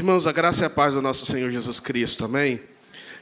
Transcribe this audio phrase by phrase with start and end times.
[0.00, 2.62] Irmãos, a graça e a paz do nosso Senhor Jesus Cristo, amém?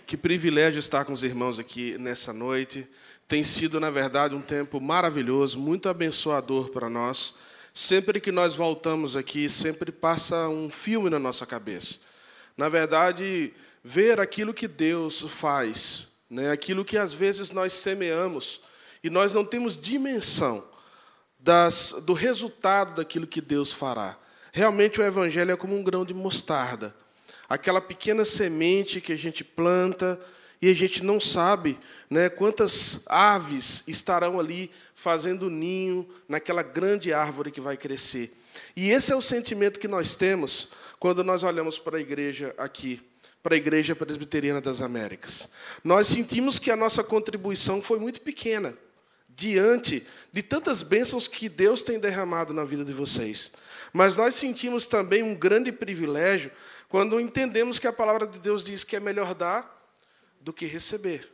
[0.06, 2.86] Que privilégio estar com os irmãos aqui nessa noite.
[3.27, 7.35] Tem sido, na verdade, um tempo maravilhoso, muito abençoador para nós.
[7.75, 11.96] Sempre que nós voltamos aqui, sempre passa um filme na nossa cabeça.
[12.56, 13.53] Na verdade,
[13.83, 16.53] ver aquilo que Deus faz, né?
[16.53, 18.61] aquilo que às vezes nós semeamos
[19.03, 20.65] e nós não temos dimensão
[21.41, 24.17] das, do resultado daquilo que Deus fará.
[24.53, 26.95] Realmente o Evangelho é como um grão de mostarda
[27.48, 30.21] aquela pequena semente que a gente planta
[30.61, 31.79] e a gente não sabe
[32.11, 38.37] né, quantas aves estarão ali fazendo ninho naquela grande árvore que vai crescer.
[38.77, 40.69] E esse é o sentimento que nós temos
[40.99, 43.01] quando nós olhamos para a igreja aqui,
[43.41, 45.49] para a Igreja Presbiteriana das Américas.
[45.85, 48.77] Nós sentimos que a nossa contribuição foi muito pequena
[49.29, 53.52] diante de tantas bênçãos que Deus tem derramado na vida de vocês.
[53.92, 56.51] Mas nós sentimos também um grande privilégio
[56.88, 59.77] quando entendemos que a palavra de Deus diz que é melhor dar
[60.41, 61.30] do que receber,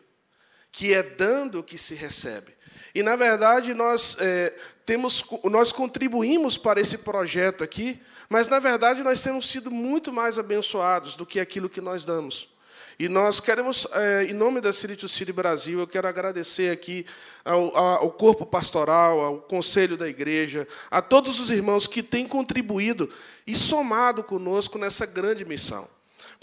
[0.73, 2.55] que é dando que se recebe.
[2.95, 4.55] E na verdade nós é,
[4.87, 10.39] temos, nós contribuímos para esse projeto aqui, mas na verdade nós temos sido muito mais
[10.39, 12.54] abençoados do que aquilo que nós damos.
[12.99, 17.05] E nós queremos, é, em nome da City to City Brasil, eu quero agradecer aqui
[17.45, 23.11] ao, ao, corpo pastoral, ao conselho da igreja, a todos os irmãos que têm contribuído
[23.47, 25.89] e somado conosco nessa grande missão.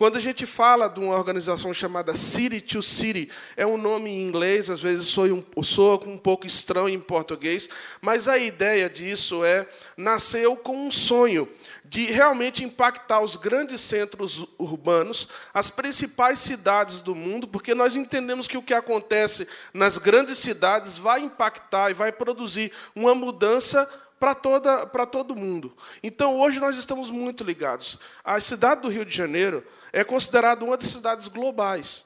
[0.02, 4.28] Quando a gente fala de uma organização chamada City to City, é um nome em
[4.28, 7.70] inglês, às vezes soa um, soa um pouco estranho em português,
[8.02, 11.48] mas a ideia disso é nasceu com um sonho
[11.86, 18.48] de realmente impactar os grandes centros urbanos, as principais cidades do mundo, porque nós entendemos
[18.48, 23.88] que o que acontece nas grandes cidades vai impactar e vai produzir uma mudança
[24.22, 25.76] para toda para todo mundo.
[26.04, 27.98] Então hoje nós estamos muito ligados.
[28.24, 32.04] A cidade do Rio de Janeiro é considerada uma das cidades globais.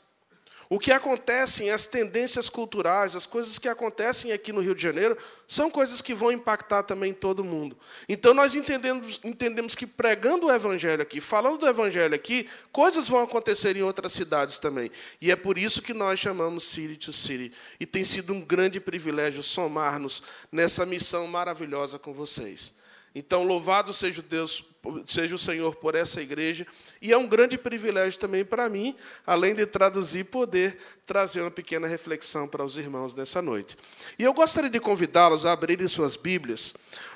[0.70, 5.18] O que acontecem, as tendências culturais, as coisas que acontecem aqui no Rio de Janeiro,
[5.48, 7.78] são coisas que vão impactar também todo mundo.
[8.10, 13.22] Então nós entendemos, entendemos que pregando o Evangelho aqui, falando do Evangelho aqui, coisas vão
[13.22, 14.90] acontecer em outras cidades também.
[15.22, 17.52] E é por isso que nós chamamos City to City.
[17.80, 22.75] E tem sido um grande privilégio somar-nos nessa missão maravilhosa com vocês.
[23.18, 24.62] Então, louvado seja Deus,
[25.08, 26.68] seja o Senhor por essa igreja,
[27.02, 28.94] e é um grande privilégio também para mim,
[29.26, 33.78] além de traduzir, poder trazer uma pequena reflexão para os irmãos nessa noite.
[34.20, 36.74] E eu gostaria de convidá-los a abrirem suas Bíblias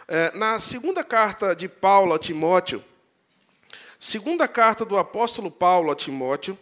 [0.08, 2.82] eh, na segunda carta de Paulo a Timóteo,
[4.00, 6.58] segunda carta do apóstolo Paulo a Timóteo,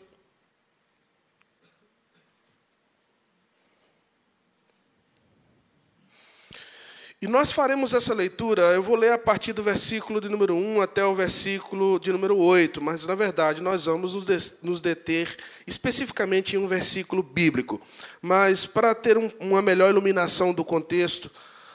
[7.20, 10.82] E nós faremos essa leitura, eu vou ler a partir do versículo de número 1
[10.82, 14.14] até o versículo de número 8, mas na verdade nós vamos
[14.62, 15.36] nos deter
[15.66, 17.82] especificamente em um versículo bíblico.
[18.22, 21.32] Mas para ter um, uma melhor iluminação do contexto,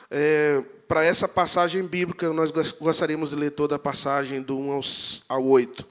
[0.09, 4.81] é, para essa passagem bíblica, nós gostaríamos de ler toda a passagem do 1
[5.29, 5.85] ao 8.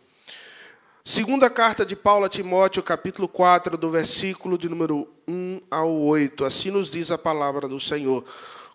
[1.04, 6.46] Segunda carta de Paulo a Timóteo, capítulo 4, do versículo de número 1 ao 8.
[6.46, 8.24] Assim nos diz a palavra do Senhor.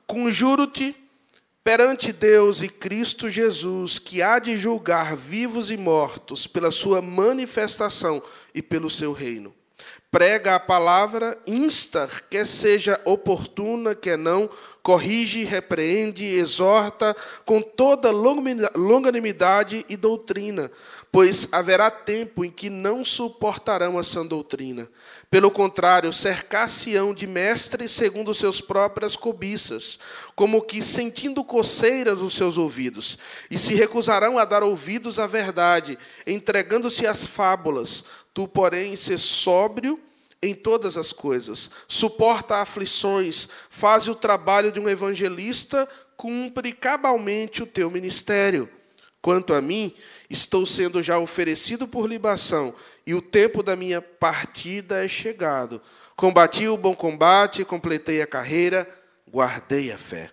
[0.06, 0.94] Conjuro-te
[1.65, 8.22] perante Deus e Cristo Jesus, que há de julgar vivos e mortos pela sua manifestação
[8.55, 9.53] e pelo seu reino.
[10.09, 14.49] Prega a palavra, insta, quer seja oportuna, quer não,
[14.81, 17.15] corrige, repreende, exorta
[17.45, 20.71] com toda longanimidade e doutrina
[21.11, 24.89] pois haverá tempo em que não suportarão a sã doutrina.
[25.31, 29.99] Pelo contrário, cercar-se-ão de mestres segundo seus próprias cobiças,
[30.34, 33.19] como que sentindo coceiras nos seus ouvidos,
[33.50, 38.05] e se recusarão a dar ouvidos à verdade, entregando-se às fábulas.
[38.34, 39.99] Tu, porém, se sóbrio
[40.43, 47.66] em todas as coisas, suporta aflições, faz o trabalho de um evangelista, cumpre cabalmente o
[47.66, 48.69] teu ministério.
[49.21, 49.93] Quanto a mim,
[50.29, 52.75] estou sendo já oferecido por libação,
[53.07, 55.81] e o tempo da minha partida é chegado.
[56.17, 58.89] Combati o bom combate, completei a carreira,
[59.28, 60.31] guardei a fé.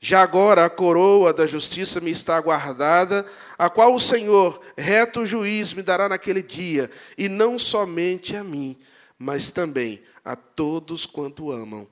[0.00, 3.24] Já agora a coroa da justiça me está guardada,
[3.56, 8.76] a qual o Senhor, reto juiz, me dará naquele dia, e não somente a mim,
[9.16, 11.86] mas também a todos quanto amam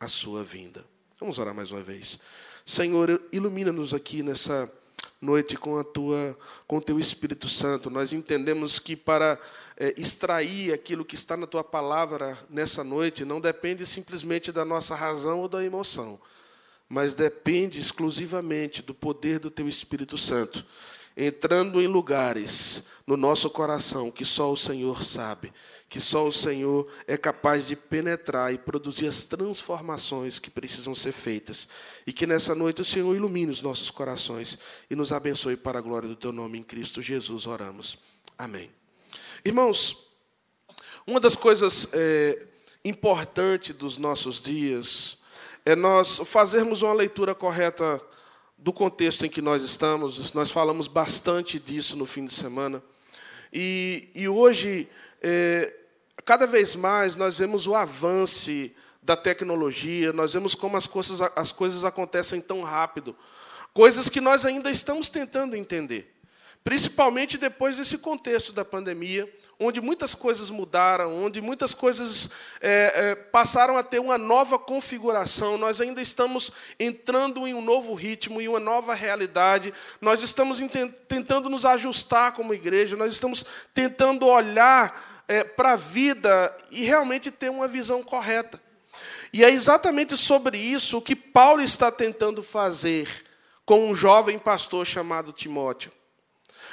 [0.00, 0.84] a sua vinda.
[1.20, 2.18] Vamos orar mais uma vez.
[2.66, 4.68] Senhor, ilumina-nos aqui nessa
[5.22, 6.36] noite com a tua,
[6.66, 7.88] com o teu Espírito Santo.
[7.88, 9.38] Nós entendemos que para
[9.76, 14.96] é, extrair aquilo que está na tua palavra nessa noite não depende simplesmente da nossa
[14.96, 16.20] razão ou da emoção,
[16.88, 20.66] mas depende exclusivamente do poder do teu Espírito Santo.
[21.16, 25.52] Entrando em lugares no nosso coração que só o Senhor sabe,
[25.88, 31.12] que só o Senhor é capaz de penetrar e produzir as transformações que precisam ser
[31.12, 31.68] feitas.
[32.06, 35.82] E que nessa noite o Senhor ilumine os nossos corações e nos abençoe para a
[35.82, 37.98] glória do teu nome em Cristo Jesus, oramos.
[38.38, 38.70] Amém.
[39.44, 40.08] Irmãos,
[41.06, 42.46] uma das coisas é,
[42.84, 45.18] importantes dos nossos dias
[45.64, 48.00] é nós fazermos uma leitura correta
[48.62, 50.32] do contexto em que nós estamos.
[50.32, 52.82] Nós falamos bastante disso no fim de semana.
[53.52, 54.88] E, e hoje,
[55.20, 55.74] é,
[56.24, 58.70] cada vez mais, nós vemos o avanço
[59.02, 63.16] da tecnologia, nós vemos como as coisas, as coisas acontecem tão rápido.
[63.74, 66.14] Coisas que nós ainda estamos tentando entender.
[66.62, 69.28] Principalmente depois desse contexto da pandemia,
[69.64, 72.30] onde muitas coisas mudaram, onde muitas coisas
[72.60, 75.56] é, é, passaram a ter uma nova configuração.
[75.56, 79.72] Nós ainda estamos entrando em um novo ritmo, em uma nova realidade.
[80.00, 80.60] Nós estamos
[81.08, 87.30] tentando nos ajustar como igreja, nós estamos tentando olhar é, para a vida e realmente
[87.30, 88.60] ter uma visão correta.
[89.32, 93.08] E é exatamente sobre isso que Paulo está tentando fazer
[93.64, 95.90] com um jovem pastor chamado Timóteo.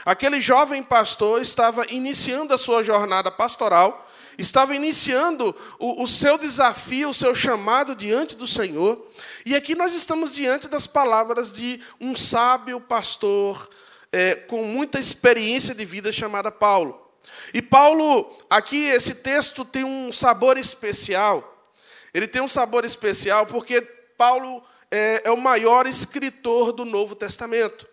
[0.05, 7.09] Aquele jovem pastor estava iniciando a sua jornada pastoral, estava iniciando o, o, seu desafio,
[7.09, 9.05] o seu chamado diante do Senhor.
[9.45, 13.69] E aqui nós estamos diante das palavras de um sábio pastor
[14.11, 17.09] é, com muita experiência de vida chamada Paulo.
[17.53, 21.55] E Paulo, aqui esse texto tem um sabor especial.
[22.13, 23.81] Ele tem um sabor especial porque
[24.17, 27.88] Paulo é, é o maior escritor do Novo Testamento.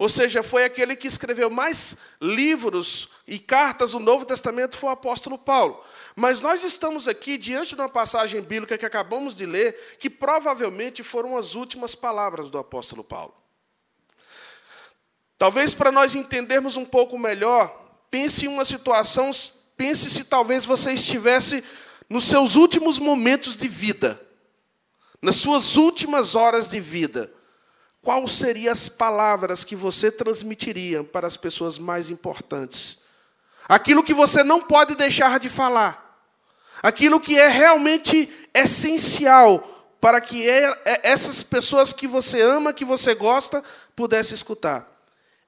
[0.00, 4.92] Ou seja, foi aquele que escreveu mais livros e cartas do Novo Testamento, foi o
[4.92, 5.84] apóstolo Paulo.
[6.16, 11.02] Mas nós estamos aqui diante de uma passagem bíblica que acabamos de ler, que provavelmente
[11.02, 13.34] foram as últimas palavras do apóstolo Paulo.
[15.36, 17.68] Talvez para nós entendermos um pouco melhor,
[18.10, 19.30] pense em uma situação,
[19.76, 21.62] pense se talvez você estivesse
[22.08, 24.18] nos seus últimos momentos de vida,
[25.20, 27.30] nas suas últimas horas de vida.
[28.02, 32.98] Quais seriam as palavras que você transmitiria para as pessoas mais importantes?
[33.68, 36.08] Aquilo que você não pode deixar de falar.
[36.82, 40.48] Aquilo que é realmente essencial para que
[41.02, 43.62] essas pessoas que você ama, que você gosta,
[43.94, 44.90] pudessem escutar.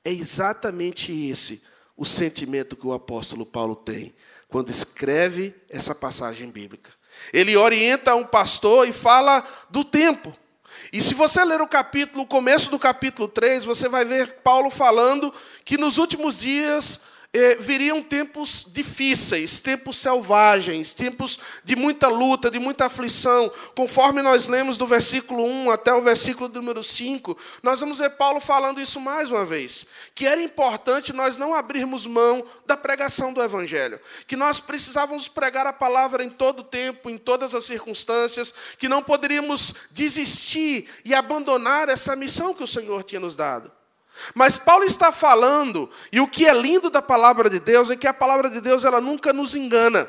[0.05, 1.63] É exatamente esse
[1.97, 4.15] o sentimento que o apóstolo Paulo tem
[4.49, 6.91] quando escreve essa passagem bíblica.
[7.33, 10.37] Ele orienta um pastor e fala do tempo.
[10.93, 14.69] E se você ler o capítulo, o começo do capítulo 3, você vai ver Paulo
[14.69, 15.33] falando
[15.65, 17.01] que nos últimos dias
[17.35, 23.51] eh, viriam tempos difíceis, tempos selvagens, tempos de muita luta, de muita aflição.
[23.75, 28.39] Conforme nós lemos do versículo 1 até o versículo número 5, nós vamos ver Paulo
[28.39, 29.87] falando isso mais uma vez.
[30.15, 33.99] Que era importante nós não abrirmos mão da pregação do Evangelho.
[34.27, 38.55] Que nós precisávamos pregar a palavra em todo tempo, em todas as circunstâncias.
[38.77, 43.73] Que não poderíamos desistir e abandonar essa missão que o Senhor tinha nos dado.
[44.35, 48.07] Mas Paulo está falando, e o que é lindo da palavra de Deus é que
[48.07, 50.09] a palavra de Deus ela nunca nos engana.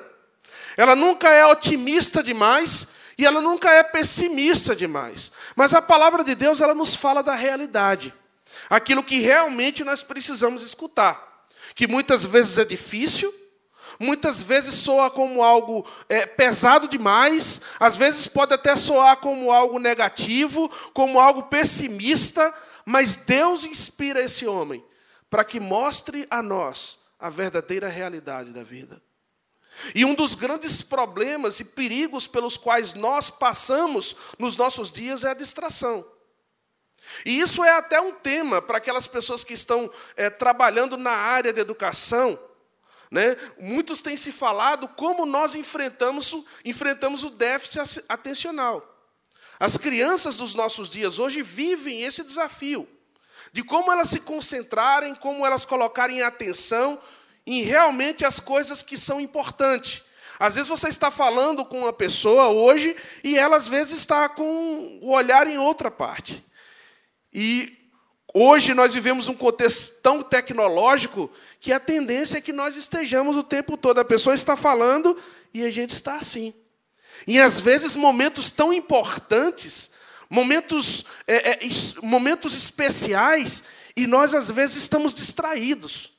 [0.78, 5.32] Ela nunca é otimista demais e ela nunca é pessimista demais.
[5.56, 8.14] Mas a palavra de Deus ela nos fala da realidade.
[8.70, 11.32] Aquilo que realmente nós precisamos escutar.
[11.76, 13.34] Que muitas vezes é difícil,
[14.00, 19.80] muitas vezes soa como algo é, pesado demais, às vezes pode até soar como algo
[19.80, 22.54] negativo, como algo pessimista,
[22.86, 24.84] mas Deus inspira esse homem
[25.30, 29.02] para que mostre a nós a verdadeira realidade da vida.
[29.96, 35.30] E um dos grandes problemas e perigos pelos quais nós passamos nos nossos dias é
[35.30, 36.06] a distração.
[37.26, 41.52] E isso é até um tema para aquelas pessoas que estão é, trabalhando na área
[41.52, 42.40] de educação.
[43.12, 43.36] Né?
[43.60, 48.93] Muitos têm se falado como nós enfrentamos, enfrentamos o déficit atencional.
[49.60, 52.88] As crianças dos nossos dias hoje vivem esse desafio
[53.54, 57.00] de como elas se concentrarem, como elas colocarem atenção
[57.46, 60.02] em realmente as coisas que são importantes.
[60.40, 65.00] Às vezes você está falando com uma pessoa hoje e ela às vezes está com
[65.02, 66.44] o olhar em outra parte.
[67.32, 67.78] E
[68.34, 71.30] hoje nós vivemos um contexto tão tecnológico
[71.60, 74.00] que a tendência é que nós estejamos o tempo todo.
[74.00, 75.16] A pessoa está falando
[75.54, 76.54] e a gente está assim.
[77.28, 79.92] E às vezes momentos tão importantes,
[80.30, 81.60] momentos, é, é,
[82.02, 83.64] momentos especiais,
[83.96, 86.12] e nós às vezes estamos distraídos.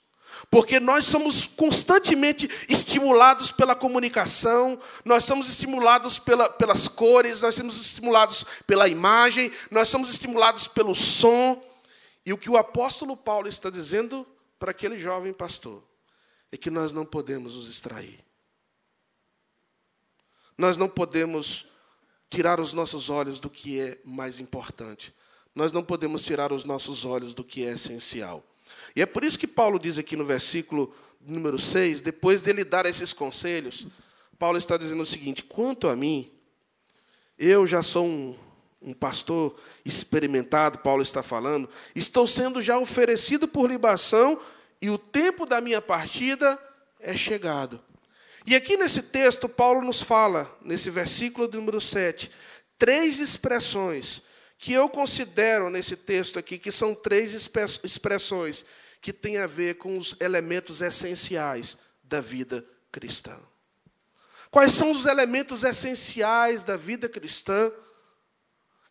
[0.51, 7.81] Porque nós somos constantemente estimulados pela comunicação, nós somos estimulados pela, pelas cores, nós somos
[7.81, 11.63] estimulados pela imagem, nós somos estimulados pelo som.
[12.25, 14.27] E o que o apóstolo Paulo está dizendo
[14.59, 15.83] para aquele jovem pastor
[16.53, 18.21] é que nós não podemos nos distrair.
[20.57, 21.67] Nós não podemos
[22.31, 25.15] tirar os nossos olhos do que é mais importante.
[25.55, 28.45] Nós não podemos tirar os nossos olhos do que é essencial.
[28.95, 32.87] E é por isso que Paulo diz aqui no versículo número 6, depois dele dar
[32.87, 33.87] esses conselhos,
[34.39, 36.31] Paulo está dizendo o seguinte: quanto a mim,
[37.39, 38.37] eu já sou um,
[38.83, 44.41] um pastor experimentado, Paulo está falando, estou sendo já oferecido por libação
[44.81, 46.59] e o tempo da minha partida
[47.01, 47.81] é chegado.
[48.47, 52.31] E aqui nesse texto, Paulo nos fala, nesse versículo número 7,
[52.79, 54.21] três expressões
[54.59, 57.33] que eu considero nesse texto aqui, que são três
[57.83, 58.65] expressões
[59.01, 63.39] que têm a ver com os elementos essenciais da vida cristã.
[64.51, 67.73] Quais são os elementos essenciais da vida cristã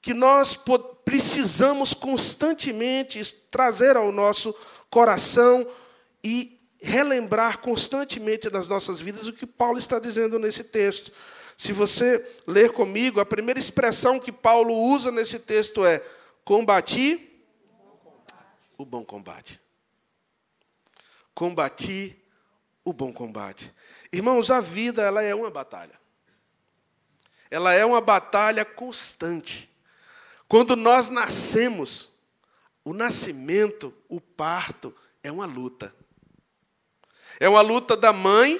[0.01, 0.57] que nós
[1.05, 4.53] precisamos constantemente trazer ao nosso
[4.89, 5.65] coração
[6.23, 11.13] e relembrar constantemente nas nossas vidas o que Paulo está dizendo nesse texto.
[11.57, 16.05] Se você ler comigo, a primeira expressão que Paulo usa nesse texto é:
[16.43, 17.41] combati
[18.77, 19.61] o bom combate.
[21.33, 22.21] Combati
[22.83, 23.73] o bom combate.
[24.11, 25.97] Irmãos, a vida ela é uma batalha.
[27.49, 29.69] Ela é uma batalha constante.
[30.49, 32.11] Quando nós nascemos,
[32.83, 35.95] o nascimento, o parto, é uma luta.
[37.43, 38.59] É uma luta da mãe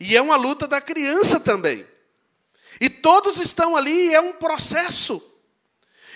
[0.00, 1.86] e é uma luta da criança também.
[2.80, 5.22] E todos estão ali, é um processo.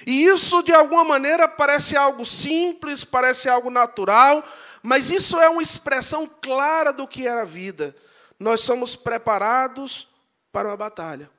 [0.07, 4.43] E isso, de alguma maneira, parece algo simples, parece algo natural,
[4.83, 7.95] mas isso é uma expressão clara do que é a vida
[8.39, 10.09] nós somos preparados
[10.53, 11.31] para uma batalha.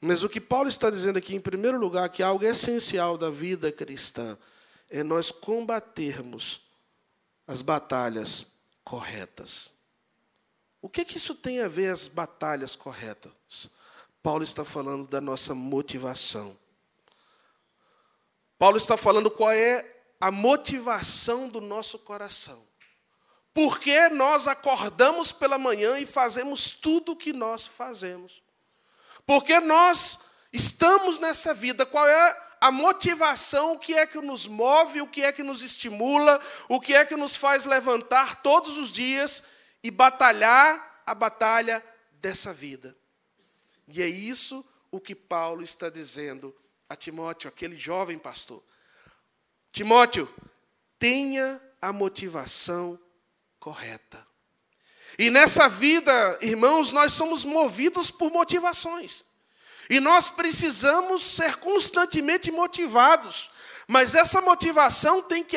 [0.00, 3.72] Mas o que Paulo está dizendo aqui, em primeiro lugar, que algo essencial da vida
[3.72, 4.36] cristã
[4.90, 6.60] é nós combatermos
[7.46, 8.46] as batalhas
[8.84, 9.72] corretas.
[10.80, 13.32] O que, que isso tem a ver as batalhas corretas?
[14.22, 16.56] Paulo está falando da nossa motivação.
[18.58, 22.62] Paulo está falando qual é a motivação do nosso coração.
[23.52, 28.42] Porque nós acordamos pela manhã e fazemos tudo o que nós fazemos.
[29.26, 30.20] Porque nós
[30.52, 31.86] estamos nessa vida.
[31.86, 33.74] Qual é a motivação?
[33.74, 35.02] O que é que nos move?
[35.02, 36.40] O que é que nos estimula?
[36.66, 39.42] O que é que nos faz levantar todos os dias
[39.82, 42.96] e batalhar a batalha dessa vida?
[43.86, 46.56] E é isso o que Paulo está dizendo
[46.88, 48.64] a Timóteo, aquele jovem pastor.
[49.70, 50.26] Timóteo,
[50.98, 52.98] tenha a motivação
[53.60, 54.26] correta.
[55.18, 59.26] E nessa vida, irmãos, nós somos movidos por motivações.
[59.88, 63.50] E nós precisamos ser constantemente motivados.
[63.86, 65.56] Mas essa motivação tem, que,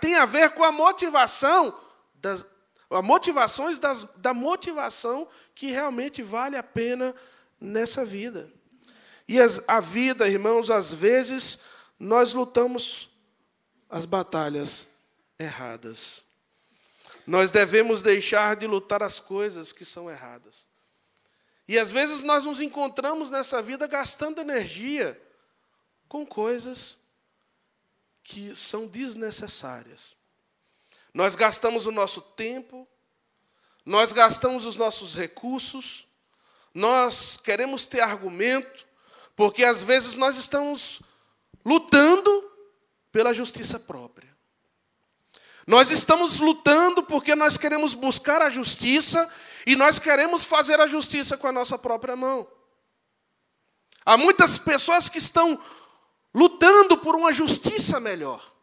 [0.00, 1.78] tem a ver com a motivação
[2.14, 2.44] das
[2.90, 7.14] a motivações das, da motivação que realmente vale a pena
[7.60, 8.50] nessa vida.
[9.26, 11.60] E as, a vida, irmãos, às vezes
[11.98, 13.10] nós lutamos
[13.90, 14.86] as batalhas
[15.38, 16.24] erradas.
[17.26, 20.66] Nós devemos deixar de lutar as coisas que são erradas.
[21.68, 25.20] E às vezes nós nos encontramos nessa vida gastando energia
[26.08, 26.98] com coisas
[28.22, 30.16] que são desnecessárias.
[31.12, 32.88] Nós gastamos o nosso tempo,
[33.84, 36.06] nós gastamos os nossos recursos,
[36.72, 38.86] nós queremos ter argumento,
[39.36, 41.02] porque às vezes nós estamos
[41.64, 42.50] lutando
[43.12, 44.34] pela justiça própria.
[45.66, 49.30] Nós estamos lutando porque nós queremos buscar a justiça
[49.66, 52.46] e nós queremos fazer a justiça com a nossa própria mão.
[54.04, 55.60] Há muitas pessoas que estão
[56.34, 58.54] lutando por uma justiça melhor.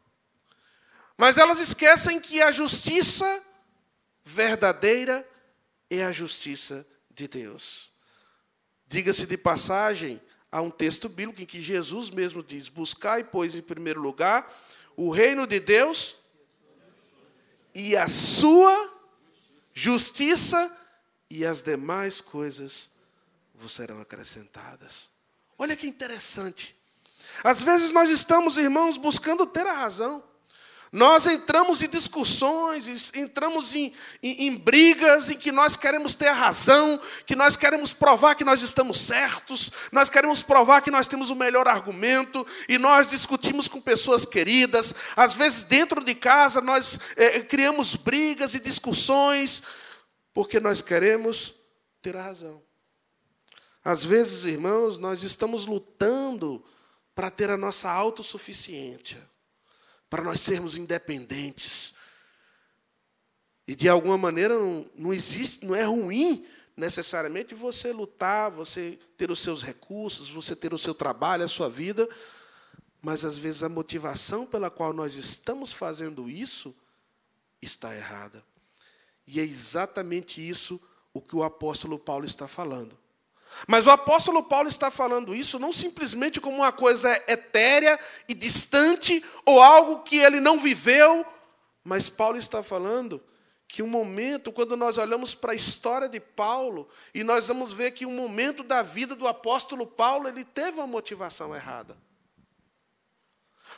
[1.17, 3.43] Mas elas esquecem que a justiça
[4.23, 5.27] verdadeira
[5.89, 7.91] é a justiça de Deus.
[8.87, 10.21] Diga-se de passagem,
[10.51, 14.51] há um texto bíblico em que Jesus mesmo diz: Buscai, pois, em primeiro lugar,
[14.95, 16.15] o reino de Deus
[17.73, 18.93] e a sua
[19.73, 20.75] justiça
[21.29, 22.89] e as demais coisas
[23.53, 25.09] vos serão acrescentadas.
[25.57, 26.75] Olha que interessante.
[27.43, 30.23] Às vezes nós estamos, irmãos, buscando ter a razão.
[30.91, 33.91] Nós entramos em discussões, entramos em,
[34.23, 38.45] em, em, brigas em que nós queremos ter a razão, que nós queremos provar que
[38.45, 43.67] nós estamos certos, nós queremos provar que nós temos o melhor argumento, e nós discutimos
[43.67, 44.95] com pessoas queridas.
[45.17, 49.63] Às vezes, dentro de casa, nós é, criamos brigas e discussões,
[50.35, 51.55] porque nós queremos
[52.01, 52.61] ter a razão.
[53.81, 56.61] Às vezes, irmãos, nós estamos lutando
[57.15, 59.17] para ter a nossa autossuficiência
[60.09, 61.93] para nós sermos independentes.
[63.65, 69.31] E de alguma maneira não, não existe, não é ruim necessariamente você lutar, você ter
[69.31, 72.09] os seus recursos, você ter o seu trabalho, a sua vida,
[73.01, 76.75] mas às vezes a motivação pela qual nós estamos fazendo isso
[77.61, 78.43] está errada.
[79.27, 80.79] E é exatamente isso
[81.13, 82.97] o que o apóstolo Paulo está falando.
[83.67, 89.23] Mas o apóstolo Paulo está falando isso não simplesmente como uma coisa etérea e distante,
[89.45, 91.25] ou algo que ele não viveu,
[91.83, 93.21] mas Paulo está falando
[93.67, 97.91] que um momento, quando nós olhamos para a história de Paulo, e nós vamos ver
[97.91, 101.97] que um momento da vida do apóstolo Paulo, ele teve uma motivação errada.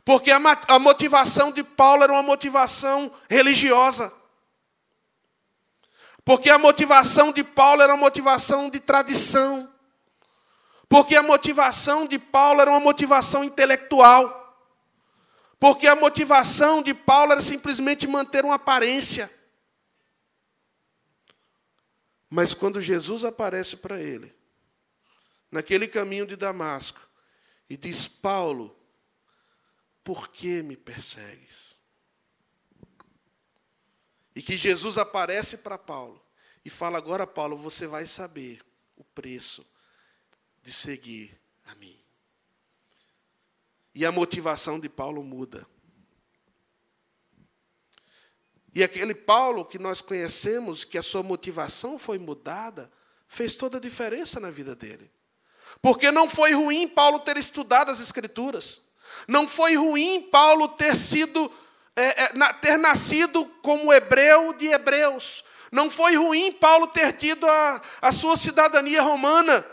[0.04, 0.38] Porque a,
[0.68, 4.13] a motivação de Paulo era uma motivação religiosa.
[6.27, 9.74] Porque a motivação de Paulo era uma motivação de tradição.
[10.89, 14.60] Porque a motivação de Paulo era uma motivação intelectual.
[15.57, 19.31] Porque a motivação de Paulo era simplesmente manter uma aparência.
[22.29, 24.36] Mas quando Jesus aparece para ele,
[25.50, 27.00] naquele caminho de Damasco,
[27.69, 28.77] e diz: Paulo,
[30.03, 31.67] por que me persegues?
[34.38, 36.24] E que Jesus aparece para Paulo
[36.63, 38.63] e fala: Agora, Paulo, você vai saber
[38.96, 39.67] o preço
[40.62, 42.00] de seguir a mim.
[43.96, 45.65] E a motivação de Paulo muda.
[48.75, 52.91] E aquele Paulo que nós conhecemos, que a sua motivação foi mudada,
[53.27, 55.12] fez toda a diferença na vida dele.
[55.82, 58.84] Porque não foi ruim Paulo ter estudado as Escrituras.
[59.27, 61.51] Não foi ruim Paulo ter sido,
[61.98, 65.44] é, é, ter nascido como hebreu de hebreus.
[65.72, 69.66] Não foi ruim Paulo ter tido a, a sua cidadania romana.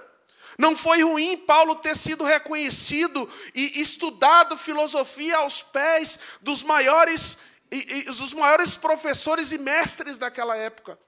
[0.59, 7.37] Não foi ruim Paulo ter sido reconhecido e estudado filosofia aos pés dos maiores
[7.71, 10.99] e, e os maiores professores e mestres daquela época.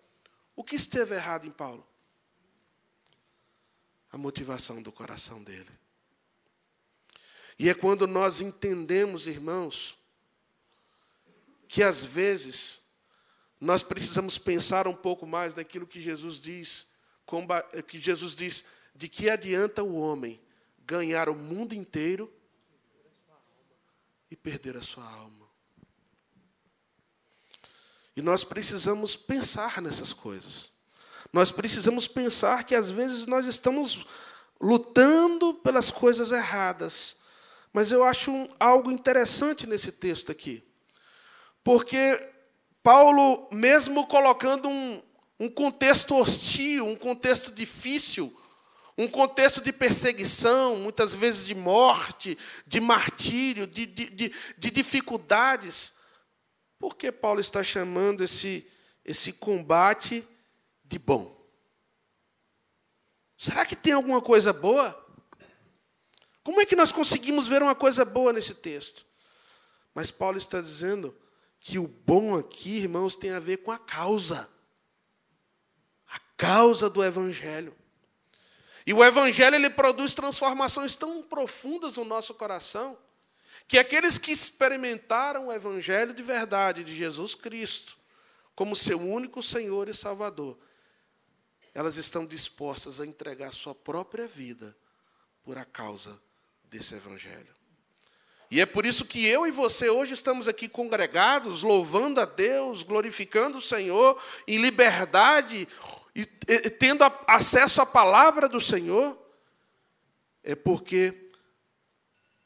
[0.54, 1.86] O que esteve errado em Paulo?
[4.12, 5.70] A motivação do coração dele.
[7.58, 9.96] E é quando nós entendemos, irmãos,
[11.68, 12.80] que às vezes
[13.60, 16.86] nós precisamos pensar um pouco mais naquilo que Jesus diz,
[17.86, 20.40] que Jesus diz, de que adianta o homem
[20.86, 22.32] ganhar o mundo inteiro
[24.30, 25.46] e perder a sua alma.
[28.16, 30.70] E nós precisamos pensar nessas coisas.
[31.32, 34.06] Nós precisamos pensar que às vezes nós estamos
[34.60, 37.16] lutando pelas coisas erradas.
[37.72, 40.65] Mas eu acho algo interessante nesse texto aqui.
[41.66, 42.16] Porque
[42.80, 45.02] Paulo, mesmo colocando um,
[45.40, 48.32] um contexto hostil, um contexto difícil,
[48.96, 55.94] um contexto de perseguição, muitas vezes de morte, de martírio, de, de, de, de dificuldades,
[56.78, 58.64] por que Paulo está chamando esse,
[59.04, 60.24] esse combate
[60.84, 61.36] de bom?
[63.36, 65.04] Será que tem alguma coisa boa?
[66.44, 69.04] Como é que nós conseguimos ver uma coisa boa nesse texto?
[69.92, 71.12] Mas Paulo está dizendo
[71.66, 74.48] que o bom aqui, irmãos, tem a ver com a causa.
[76.06, 77.76] A causa do evangelho.
[78.86, 82.96] E o evangelho ele produz transformações tão profundas no nosso coração
[83.66, 87.98] que aqueles que experimentaram o Evangelho de verdade de Jesus Cristo,
[88.54, 90.56] como seu único Senhor e Salvador,
[91.74, 94.76] elas estão dispostas a entregar sua própria vida
[95.42, 96.16] por a causa
[96.62, 97.55] desse Evangelho.
[98.50, 102.82] E é por isso que eu e você hoje estamos aqui congregados, louvando a Deus,
[102.82, 105.68] glorificando o Senhor, em liberdade,
[106.14, 106.24] e
[106.70, 109.18] tendo acesso à palavra do Senhor,
[110.42, 111.30] é porque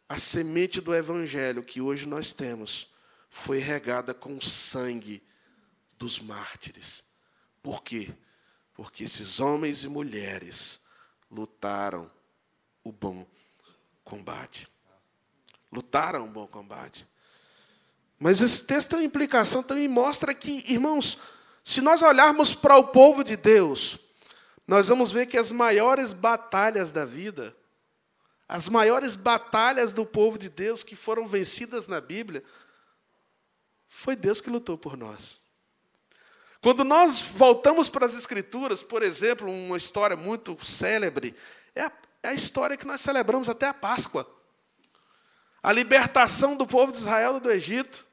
[0.09, 2.91] a semente do evangelho que hoje nós temos
[3.29, 5.23] foi regada com o sangue
[5.97, 7.05] dos mártires.
[7.63, 8.13] Por quê?
[8.75, 10.81] Porque esses homens e mulheres
[11.31, 12.11] lutaram
[12.83, 13.25] o bom
[14.03, 14.67] combate.
[15.73, 17.07] Lutaram o bom combate.
[18.19, 21.19] Mas esse texto tem uma implicação também mostra que, irmãos,
[21.65, 23.99] se nós olharmos para o povo de Deus,
[24.67, 27.57] nós vamos ver que as maiores batalhas da vida
[28.51, 32.43] as maiores batalhas do povo de Deus que foram vencidas na Bíblia,
[33.87, 35.41] foi Deus que lutou por nós.
[36.61, 41.33] Quando nós voltamos para as Escrituras, por exemplo, uma história muito célebre,
[41.77, 41.93] é a,
[42.25, 44.29] é a história que nós celebramos até a Páscoa.
[45.63, 48.07] A libertação do povo de Israel do Egito.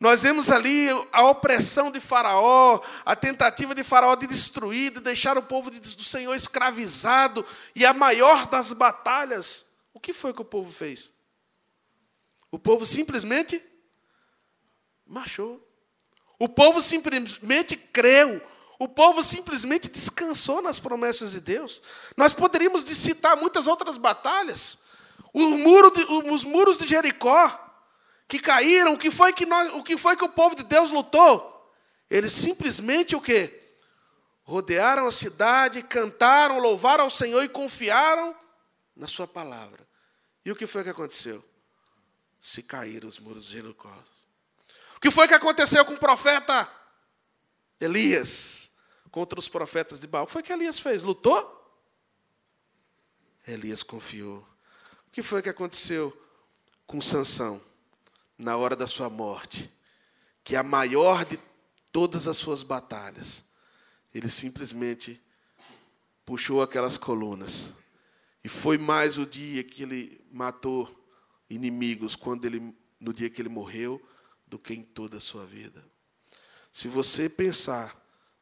[0.00, 5.36] Nós vemos ali a opressão de Faraó, a tentativa de Faraó de destruir, de deixar
[5.36, 9.66] o povo do Senhor escravizado, e a maior das batalhas.
[9.92, 11.12] O que foi que o povo fez?
[12.50, 13.60] O povo simplesmente
[15.04, 15.60] marchou.
[16.38, 18.40] O povo simplesmente creu.
[18.78, 21.82] O povo simplesmente descansou nas promessas de Deus.
[22.16, 24.78] Nós poderíamos citar muitas outras batalhas.
[25.34, 27.66] Muro de, os muros de Jericó
[28.28, 30.90] que caíram, o que foi que nós, o que foi que o povo de Deus
[30.90, 31.72] lutou?
[32.10, 33.54] Eles simplesmente o quê?
[34.42, 38.34] Rodearam a cidade, cantaram, louvaram ao Senhor e confiaram
[38.94, 39.86] na sua palavra.
[40.44, 41.44] E o que foi que aconteceu?
[42.40, 43.92] Se caíram os muros de Jericó.
[44.96, 46.70] O que foi que aconteceu com o profeta
[47.80, 48.70] Elias
[49.10, 50.24] contra os profetas de Baal?
[50.24, 51.02] O que foi que Elias fez?
[51.02, 51.54] Lutou?
[53.46, 54.46] Elias confiou.
[55.08, 56.16] O que foi que aconteceu
[56.86, 57.60] com Sansão
[58.36, 59.68] na hora da sua morte?
[60.44, 61.40] Que a maior de
[61.90, 63.42] todas as suas batalhas,
[64.14, 65.20] ele simplesmente
[66.26, 67.70] puxou aquelas colunas.
[68.44, 70.94] E foi mais o dia que ele matou
[71.48, 74.00] inimigos, quando ele, no dia que ele morreu,
[74.46, 75.82] do que em toda a sua vida.
[76.70, 77.98] Se você pensar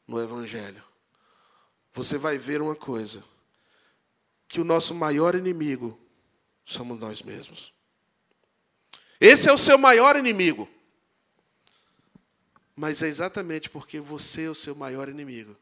[0.06, 0.82] no Evangelho,
[1.94, 3.22] você vai ver uma coisa:
[4.48, 5.98] que o nosso maior inimigo
[6.66, 7.72] somos nós mesmos.
[9.18, 10.68] Esse é o seu maior inimigo.
[12.74, 15.56] Mas é exatamente porque você é o seu maior inimigo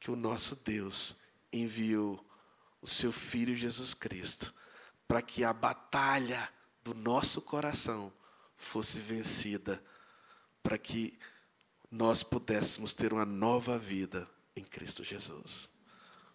[0.00, 1.16] que o nosso Deus
[1.52, 2.24] enviou
[2.80, 4.54] o seu Filho Jesus Cristo
[5.06, 6.48] para que a batalha
[6.82, 8.10] do nosso coração
[8.56, 9.82] fosse vencida,
[10.62, 11.18] para que
[11.90, 15.66] nós pudéssemos ter uma nova vida em Cristo Jesus.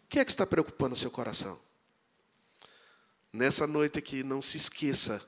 [0.05, 1.59] O que é que está preocupando o seu coração?
[3.37, 5.23] Nessa noite aqui, não se esqueça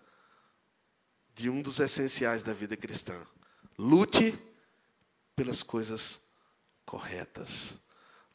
[1.35, 3.23] de um dos essenciais da vida cristã.
[3.77, 4.35] Lute
[5.35, 6.19] pelas coisas
[6.87, 7.77] corretas.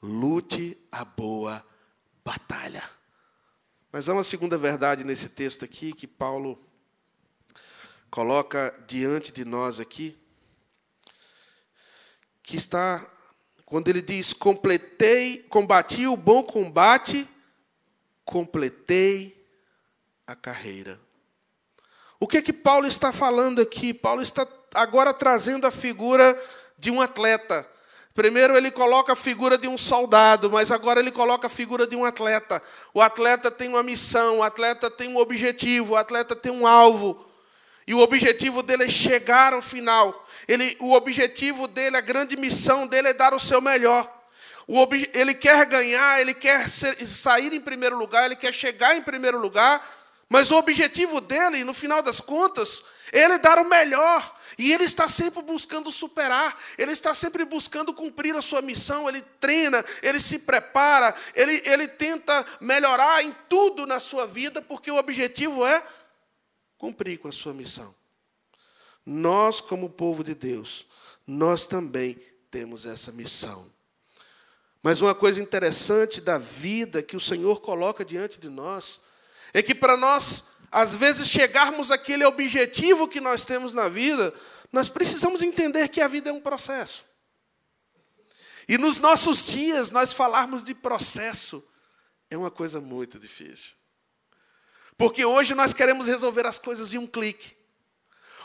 [0.01, 1.67] Lute a boa
[2.25, 2.89] batalha.
[3.91, 6.57] Mas há uma segunda verdade nesse texto aqui que Paulo
[8.09, 10.17] coloca diante de nós aqui,
[12.45, 13.05] que está
[13.67, 17.29] quando ele diz: "Completei, combati o bom combate,
[18.25, 19.44] completei
[20.27, 21.01] a carreira".
[22.19, 23.93] O que é que Paulo está falando aqui?
[23.93, 26.41] Paulo está agora trazendo a figura
[26.79, 27.67] de um atleta.
[28.15, 31.97] Primeiro ele coloca a figura de um soldado, mas agora ele coloca a figura de
[31.97, 32.63] um atleta.
[32.95, 37.27] O atleta tem uma missão, o atleta tem um objetivo, o atleta tem um alvo.
[37.87, 40.27] E o objetivo dele é chegar ao final.
[40.47, 44.09] Ele, o objetivo dele, a grande missão dele é dar o seu melhor.
[44.67, 49.03] O, ele quer ganhar, ele quer ser, sair em primeiro lugar, ele quer chegar em
[49.03, 49.85] primeiro lugar,
[50.29, 52.83] mas o objetivo dele, no final das contas,
[53.13, 54.35] é ele dar o melhor.
[54.57, 59.21] E ele está sempre buscando superar, ele está sempre buscando cumprir a sua missão, ele
[59.41, 64.97] treina, ele se prepara, ele, ele tenta melhorar em tudo na sua vida, porque o
[64.97, 65.85] objetivo é
[66.79, 67.95] cumprir com a sua missão.
[69.05, 70.87] Nós, como povo de Deus,
[71.27, 72.17] nós também
[72.49, 73.71] temos essa missão.
[74.81, 79.01] Mas uma coisa interessante da vida que o Senhor coloca diante de nós
[79.55, 84.35] é que para nós, às vezes, chegarmos àquele objetivo que nós temos na vida,
[84.73, 87.05] nós precisamos entender que a vida é um processo.
[88.69, 91.65] E nos nossos dias, nós falarmos de processo
[92.29, 93.73] é uma coisa muito difícil.
[94.99, 97.57] Porque hoje nós queremos resolver as coisas em um clique.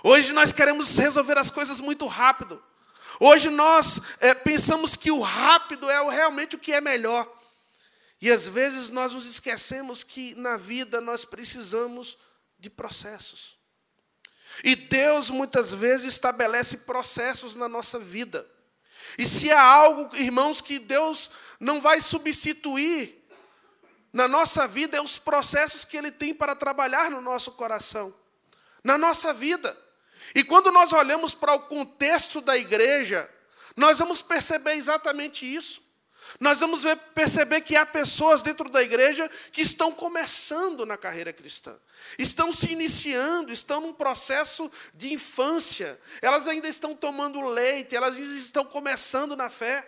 [0.04, 2.62] Hoje nós queremos resolver as coisas muito rápido.
[3.20, 7.28] Hoje nós é, pensamos que o rápido é realmente o que é melhor.
[8.22, 12.18] E às vezes nós nos esquecemos que na vida nós precisamos
[12.58, 13.58] de processos.
[14.64, 18.46] E Deus muitas vezes estabelece processos na nossa vida.
[19.18, 23.20] E se há algo, irmãos, que Deus não vai substituir
[24.12, 28.14] na nossa vida é os processos que Ele tem para trabalhar no nosso coração,
[28.84, 29.78] na nossa vida.
[30.34, 33.30] E quando nós olhamos para o contexto da igreja,
[33.76, 35.82] nós vamos perceber exatamente isso.
[36.40, 41.32] Nós vamos ver, perceber que há pessoas dentro da igreja que estão começando na carreira
[41.32, 41.76] cristã,
[42.18, 48.34] estão se iniciando, estão num processo de infância, elas ainda estão tomando leite, elas ainda
[48.38, 49.88] estão começando na fé.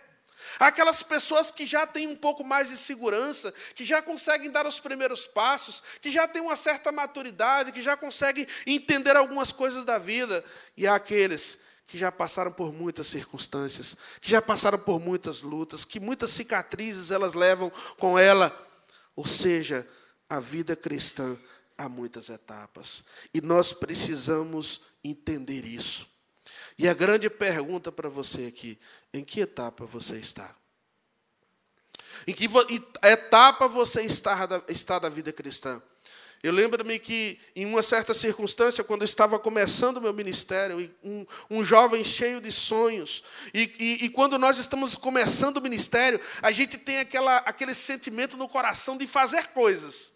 [0.59, 4.79] Aquelas pessoas que já têm um pouco mais de segurança, que já conseguem dar os
[4.79, 9.99] primeiros passos, que já têm uma certa maturidade, que já conseguem entender algumas coisas da
[9.99, 10.43] vida.
[10.75, 11.59] E há aqueles
[11.91, 17.11] que já passaram por muitas circunstâncias, que já passaram por muitas lutas, que muitas cicatrizes
[17.11, 18.49] elas levam com ela.
[19.13, 19.85] Ou seja,
[20.29, 21.37] a vida cristã
[21.77, 23.03] há muitas etapas.
[23.33, 26.07] E nós precisamos entender isso.
[26.77, 28.79] E a grande pergunta para você aqui:
[29.13, 30.55] em que etapa você está?
[32.25, 32.49] Em que
[33.03, 35.83] etapa você está da, está da vida cristã?
[36.43, 41.25] Eu lembro-me que, em uma certa circunstância, quando eu estava começando o meu ministério, um,
[41.49, 43.23] um jovem cheio de sonhos,
[43.53, 48.35] e, e, e, quando nós estamos começando o ministério, a gente tem aquela, aquele sentimento
[48.35, 50.11] no coração de fazer coisas.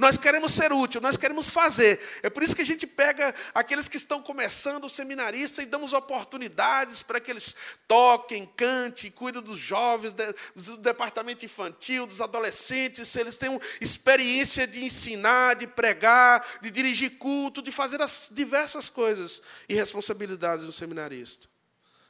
[0.00, 2.00] Nós queremos ser útil, nós queremos fazer.
[2.22, 5.92] É por isso que a gente pega aqueles que estão começando o seminarista e damos
[5.92, 7.54] oportunidades para que eles
[7.86, 14.82] toquem, cantem, cuidem dos jovens, do departamento infantil, dos adolescentes, se eles têm experiência de
[14.82, 21.46] ensinar, de pregar, de dirigir culto, de fazer as diversas coisas e responsabilidades do seminarista.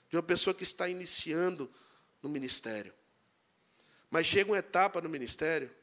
[0.08, 1.68] De uma pessoa que está iniciando
[2.22, 2.94] no ministério.
[4.08, 5.79] Mas chega uma etapa no ministério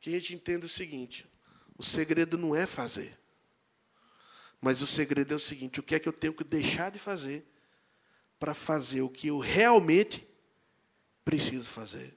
[0.00, 1.26] que a gente entenda o seguinte:
[1.76, 3.18] o segredo não é fazer.
[4.60, 6.98] Mas o segredo é o seguinte: o que é que eu tenho que deixar de
[6.98, 7.46] fazer
[8.38, 10.26] para fazer o que eu realmente
[11.24, 12.14] preciso fazer?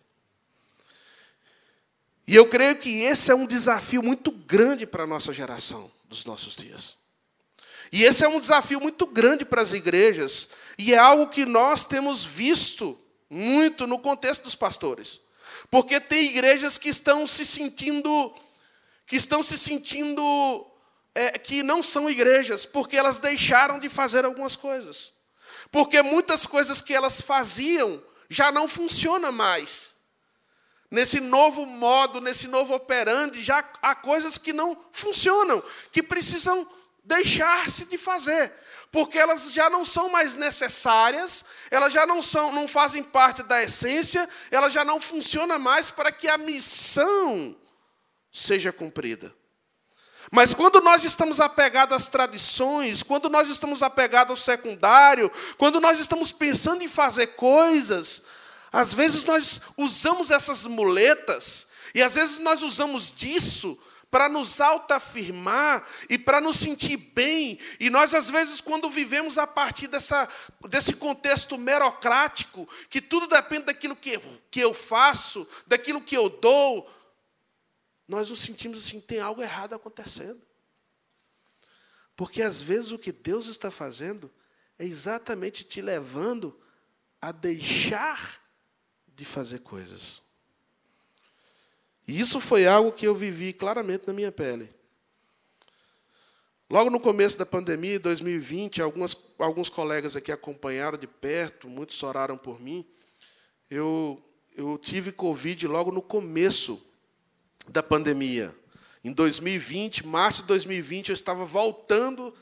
[2.28, 6.24] E eu creio que esse é um desafio muito grande para a nossa geração dos
[6.24, 6.98] nossos dias.
[7.92, 11.84] E esse é um desafio muito grande para as igrejas, e é algo que nós
[11.84, 12.98] temos visto
[13.30, 15.20] muito no contexto dos pastores.
[15.72, 18.36] Porque tem igrejas que estão se sentindo,
[19.08, 20.68] que estão se sentindo
[21.16, 25.14] é, que não são igrejas, porque elas deixaram de fazer algumas coisas.
[25.72, 29.96] Porque muitas coisas que elas faziam já não funcionam mais.
[30.92, 36.68] Nesse novo modo, nesse novo operante, já há coisas que não funcionam, que precisam
[37.02, 38.54] deixar-se de fazer
[38.92, 43.64] porque elas já não são mais necessárias, elas já não são, não fazem parte da
[43.64, 47.56] essência, elas já não funcionam mais para que a missão
[48.32, 49.34] seja cumprida.
[50.30, 56.00] Mas quando nós estamos apegados às tradições, quando nós estamos apegados ao secundário, quando nós
[56.00, 58.22] estamos pensando em fazer coisas,
[58.72, 63.80] às vezes nós usamos essas muletas, e às vezes nós usamos disso
[64.12, 67.58] para nos autoafirmar e para nos sentir bem.
[67.80, 70.28] E nós, às vezes, quando vivemos a partir dessa,
[70.70, 74.20] desse contexto merocrático, que tudo depende daquilo que,
[74.52, 76.92] que eu faço, daquilo que eu dou,
[78.06, 80.42] nós nos sentimos assim: tem algo errado acontecendo.
[82.14, 84.30] Porque às vezes o que Deus está fazendo
[84.78, 86.60] é exatamente te levando
[87.22, 88.42] a deixar
[89.08, 90.22] de fazer coisas.
[92.08, 94.70] E isso foi algo que eu vivi claramente na minha pele.
[96.70, 102.38] Logo no começo da pandemia, 2020, algumas, alguns colegas aqui acompanharam de perto, muitos oraram
[102.38, 102.86] por mim.
[103.70, 104.24] Eu,
[104.56, 106.82] eu tive Covid logo no começo
[107.68, 108.56] da pandemia.
[109.04, 112.34] Em 2020, março de 2020, eu estava voltando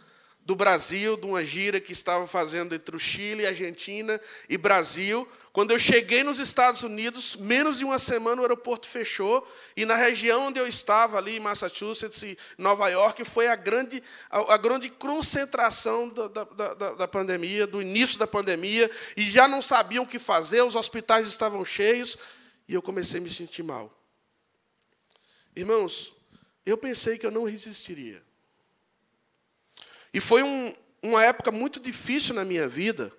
[0.45, 5.27] do Brasil, de uma gira que estava fazendo entre o Chile, Argentina e Brasil,
[5.59, 9.45] quando eu cheguei nos Estados Unidos, menos de uma semana o aeroporto fechou,
[9.75, 14.01] e na região onde eu estava, ali em Massachusetts e Nova York, foi a grande,
[14.29, 19.49] a, a grande concentração da, da, da, da pandemia, do início da pandemia, e já
[19.49, 22.17] não sabiam o que fazer, os hospitais estavam cheios,
[22.65, 23.91] e eu comecei a me sentir mal.
[25.53, 26.13] Irmãos,
[26.65, 28.23] eu pensei que eu não resistiria.
[30.13, 33.11] E foi um, uma época muito difícil na minha vida,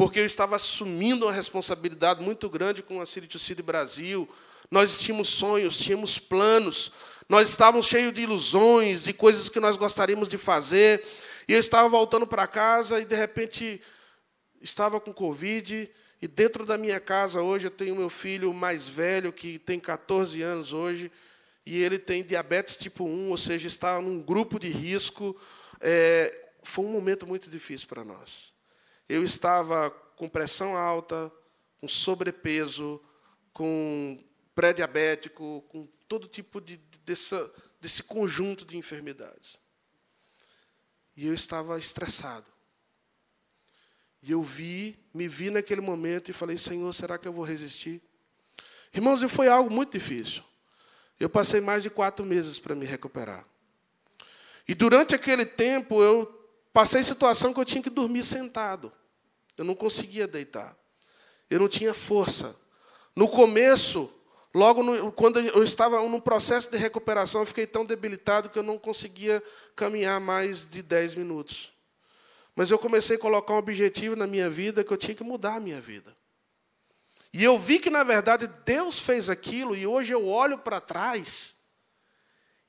[0.00, 4.26] porque eu estava assumindo uma responsabilidade muito grande com a City to City Brasil.
[4.70, 6.90] Nós tínhamos sonhos, tínhamos planos,
[7.28, 11.04] nós estávamos cheios de ilusões, de coisas que nós gostaríamos de fazer.
[11.46, 13.78] E eu estava voltando para casa e, de repente,
[14.62, 15.90] estava com Covid.
[16.22, 20.40] E dentro da minha casa hoje eu tenho meu filho mais velho, que tem 14
[20.40, 21.12] anos hoje,
[21.66, 25.38] e ele tem diabetes tipo 1, ou seja, está num grupo de risco.
[25.78, 28.49] É, foi um momento muito difícil para nós.
[29.10, 31.32] Eu estava com pressão alta,
[31.80, 33.02] com sobrepeso,
[33.52, 34.22] com
[34.54, 39.58] pré-diabético, com todo tipo de, dessa, desse conjunto de enfermidades.
[41.16, 42.46] E eu estava estressado.
[44.22, 48.00] E eu vi, me vi naquele momento e falei: Senhor, será que eu vou resistir?
[48.94, 50.44] Irmãos, e foi algo muito difícil.
[51.18, 53.44] Eu passei mais de quatro meses para me recuperar.
[54.68, 56.32] E durante aquele tempo eu
[56.72, 58.99] passei situação que eu tinha que dormir sentado.
[59.60, 60.74] Eu não conseguia deitar.
[61.50, 62.56] Eu não tinha força.
[63.14, 64.10] No começo,
[64.54, 68.62] logo no, quando eu estava no processo de recuperação, eu fiquei tão debilitado que eu
[68.62, 69.42] não conseguia
[69.76, 71.74] caminhar mais de 10 minutos.
[72.56, 75.56] Mas eu comecei a colocar um objetivo na minha vida que eu tinha que mudar
[75.56, 76.16] a minha vida.
[77.30, 81.56] E eu vi que, na verdade, Deus fez aquilo, e hoje eu olho para trás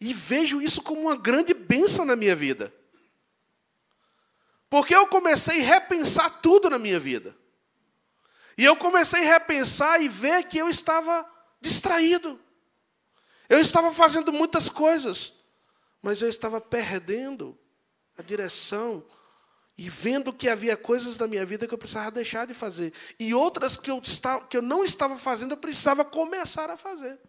[0.01, 2.73] e vejo isso como uma grande bênção na minha vida.
[4.71, 7.35] Porque eu comecei a repensar tudo na minha vida.
[8.57, 11.29] E eu comecei a repensar e ver que eu estava
[11.59, 12.39] distraído.
[13.49, 15.33] Eu estava fazendo muitas coisas,
[16.01, 17.59] mas eu estava perdendo
[18.17, 19.05] a direção
[19.77, 22.93] e vendo que havia coisas na minha vida que eu precisava deixar de fazer.
[23.19, 27.19] E outras que eu, estava, que eu não estava fazendo, eu precisava começar a fazer.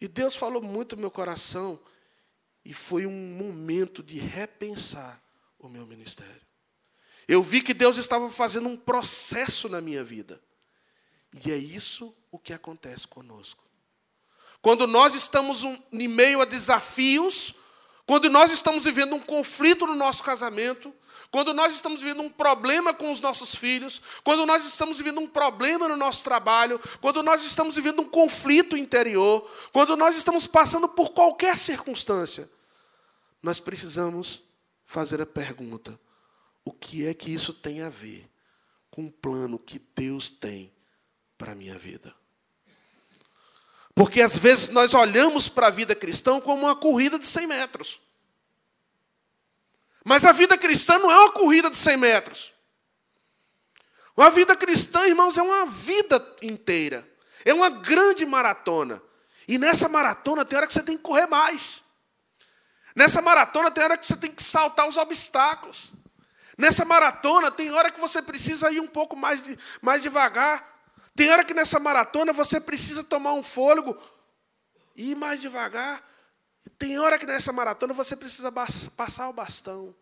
[0.00, 1.78] E Deus falou muito no meu coração,
[2.64, 5.22] e foi um momento de repensar
[5.58, 6.40] o meu ministério.
[7.26, 10.42] Eu vi que Deus estava fazendo um processo na minha vida.
[11.44, 13.64] E é isso o que acontece conosco.
[14.60, 17.54] Quando nós estamos um, em meio a desafios,
[18.04, 20.92] quando nós estamos vivendo um conflito no nosso casamento,
[21.30, 25.28] quando nós estamos vivendo um problema com os nossos filhos, quando nós estamos vivendo um
[25.28, 30.88] problema no nosso trabalho, quando nós estamos vivendo um conflito interior, quando nós estamos passando
[30.88, 32.50] por qualquer circunstância,
[33.40, 34.42] nós precisamos
[34.84, 35.98] fazer a pergunta:
[36.64, 38.28] o que é que isso tem a ver
[38.90, 40.72] com o plano que Deus tem
[41.38, 42.12] para a minha vida?
[43.94, 48.00] Porque às vezes nós olhamos para a vida cristã como uma corrida de 100 metros.
[50.04, 52.52] Mas a vida cristã não é uma corrida de 100 metros.
[54.16, 57.08] Uma vida cristã, irmãos, é uma vida inteira.
[57.44, 59.02] É uma grande maratona.
[59.46, 61.82] E nessa maratona tem hora que você tem que correr mais.
[62.94, 65.92] Nessa maratona tem hora que você tem que saltar os obstáculos.
[66.58, 70.68] Nessa maratona tem hora que você precisa ir um pouco mais, de, mais devagar.
[71.16, 73.96] Tem hora que nessa maratona você precisa tomar um fôlego
[74.94, 76.02] e ir mais devagar.
[76.78, 79.94] Tem hora que nessa maratona você precisa passar o bastão.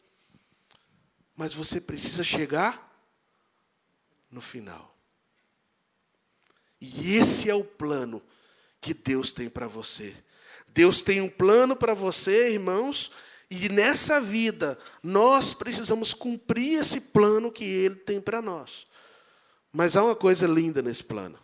[1.36, 2.88] Mas você precisa chegar
[4.30, 4.96] no final.
[6.80, 8.22] E esse é o plano
[8.80, 10.16] que Deus tem para você.
[10.68, 13.10] Deus tem um plano para você, irmãos,
[13.50, 18.86] e nessa vida nós precisamos cumprir esse plano que Ele tem para nós.
[19.72, 21.38] Mas há uma coisa linda nesse plano.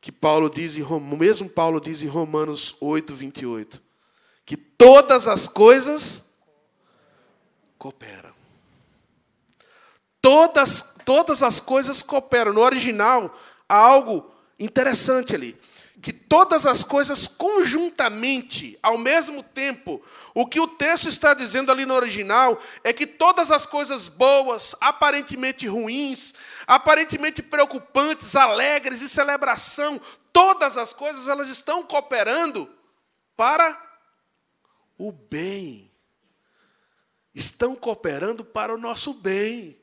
[0.00, 0.84] Que Paulo diz em
[1.16, 3.82] mesmo Paulo diz em Romanos 8, 28,
[4.46, 6.32] que todas as coisas
[7.78, 8.32] cooperam.
[10.22, 12.52] Todas, todas as coisas cooperam.
[12.52, 13.34] No original,
[13.68, 15.58] há algo interessante ali
[16.00, 20.02] que todas as coisas conjuntamente, ao mesmo tempo,
[20.34, 24.74] o que o texto está dizendo ali no original é que todas as coisas boas,
[24.80, 26.32] aparentemente ruins,
[26.66, 30.00] aparentemente preocupantes, alegres e celebração,
[30.32, 32.68] todas as coisas elas estão cooperando
[33.36, 33.78] para
[34.96, 35.90] o bem.
[37.34, 39.78] Estão cooperando para o nosso bem,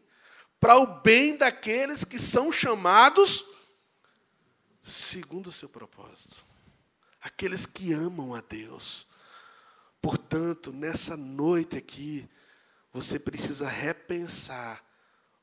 [0.60, 3.57] para o bem daqueles que são chamados
[4.88, 6.45] segundo o seu propósito.
[7.21, 9.06] Aqueles que amam a Deus.
[10.02, 12.28] Portanto, nessa noite aqui,
[12.93, 14.82] você precisa repensar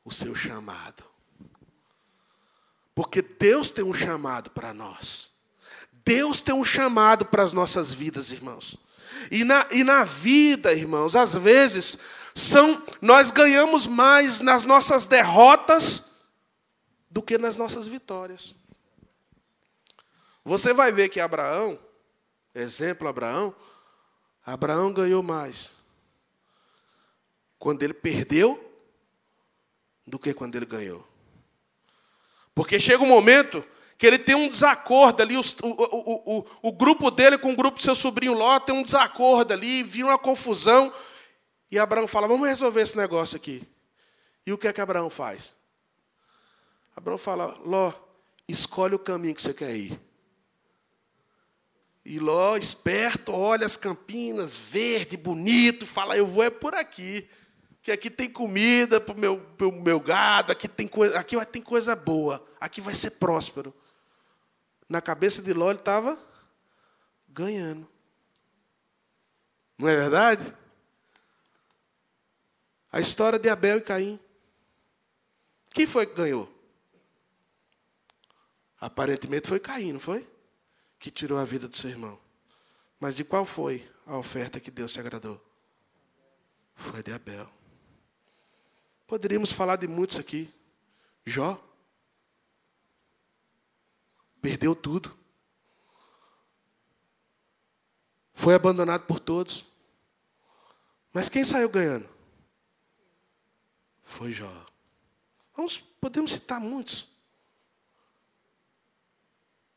[0.04, 1.04] o seu chamado.
[2.94, 5.30] Porque Deus tem um chamado para nós.
[6.04, 8.76] Deus tem um chamado para as nossas vidas, irmãos.
[9.30, 11.98] E na, e na vida, irmãos, às vezes,
[12.34, 16.12] são nós ganhamos mais nas nossas derrotas
[17.10, 18.54] do que nas nossas vitórias.
[20.44, 21.78] Você vai ver que Abraão,
[22.54, 23.54] exemplo Abraão,
[24.44, 25.70] Abraão ganhou mais
[27.58, 28.62] quando ele perdeu
[30.06, 31.06] do que quando ele ganhou.
[32.54, 33.64] Porque chega um momento
[33.96, 37.78] que ele tem um desacordo ali, o, o, o, o grupo dele com o grupo
[37.78, 40.92] do seu sobrinho Ló tem um desacordo ali, viu uma confusão,
[41.70, 43.66] e Abraão fala: Vamos resolver esse negócio aqui.
[44.46, 45.54] E o que é que Abraão faz?
[46.94, 47.92] Abraão fala: Ló,
[48.46, 49.98] escolhe o caminho que você quer ir.
[52.04, 57.28] E Ló, esperto, olha as campinas, verde, bonito, fala: Eu vou é por aqui.
[57.82, 61.60] Que aqui tem comida para o meu, pro meu gado, aqui tem, coisa, aqui tem
[61.60, 63.74] coisa boa, aqui vai ser próspero.
[64.88, 66.18] Na cabeça de Ló, ele estava
[67.28, 67.88] ganhando.
[69.78, 70.54] Não é verdade?
[72.92, 74.20] A história de Abel e Caim.
[75.72, 76.50] Quem foi que ganhou?
[78.80, 80.33] Aparentemente foi Caim, não foi?
[81.04, 82.18] Que tirou a vida do seu irmão.
[82.98, 85.38] Mas de qual foi a oferta que Deus se agradou?
[86.74, 87.46] Foi de Abel.
[89.06, 90.50] Poderíamos falar de muitos aqui.
[91.26, 91.62] Jó.
[94.40, 95.14] Perdeu tudo.
[98.32, 99.62] Foi abandonado por todos.
[101.12, 102.08] Mas quem saiu ganhando?
[104.02, 104.66] Foi Jó.
[105.54, 107.13] Vamos, podemos citar muitos.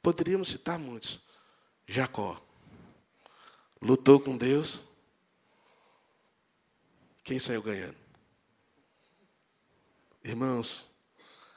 [0.07, 1.19] Poderíamos citar muitos.
[1.85, 2.41] Jacó.
[3.81, 4.81] Lutou com Deus.
[7.25, 7.97] Quem saiu ganhando?
[10.23, 10.89] Irmãos,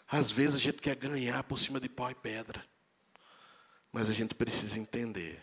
[0.09, 2.61] às vezes a gente quer ganhar por cima de pau e pedra.
[3.93, 5.41] Mas a gente precisa entender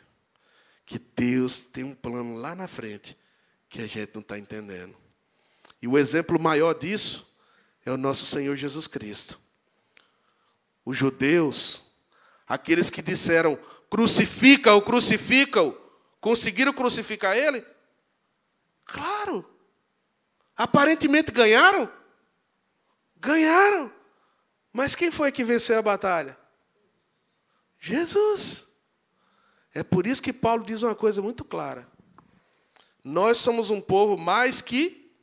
[0.86, 3.18] que Deus tem um plano lá na frente
[3.70, 4.98] que a gente não está entendendo.
[5.82, 7.26] E o exemplo maior disso
[7.86, 9.40] é o nosso Senhor Jesus Cristo.
[10.84, 11.87] Os judeus,
[12.48, 15.74] aqueles que disseram crucifica-o, crucifica-o,
[16.22, 17.66] conseguiram crucificar ele?
[18.86, 19.48] Claro.
[20.56, 21.92] Aparentemente ganharam?
[23.18, 23.92] Ganharam.
[24.72, 26.38] Mas quem foi que venceu a batalha?
[27.80, 28.66] Jesus.
[29.74, 31.88] É por isso que Paulo diz uma coisa muito clara.
[33.04, 35.14] Nós somos um povo mais que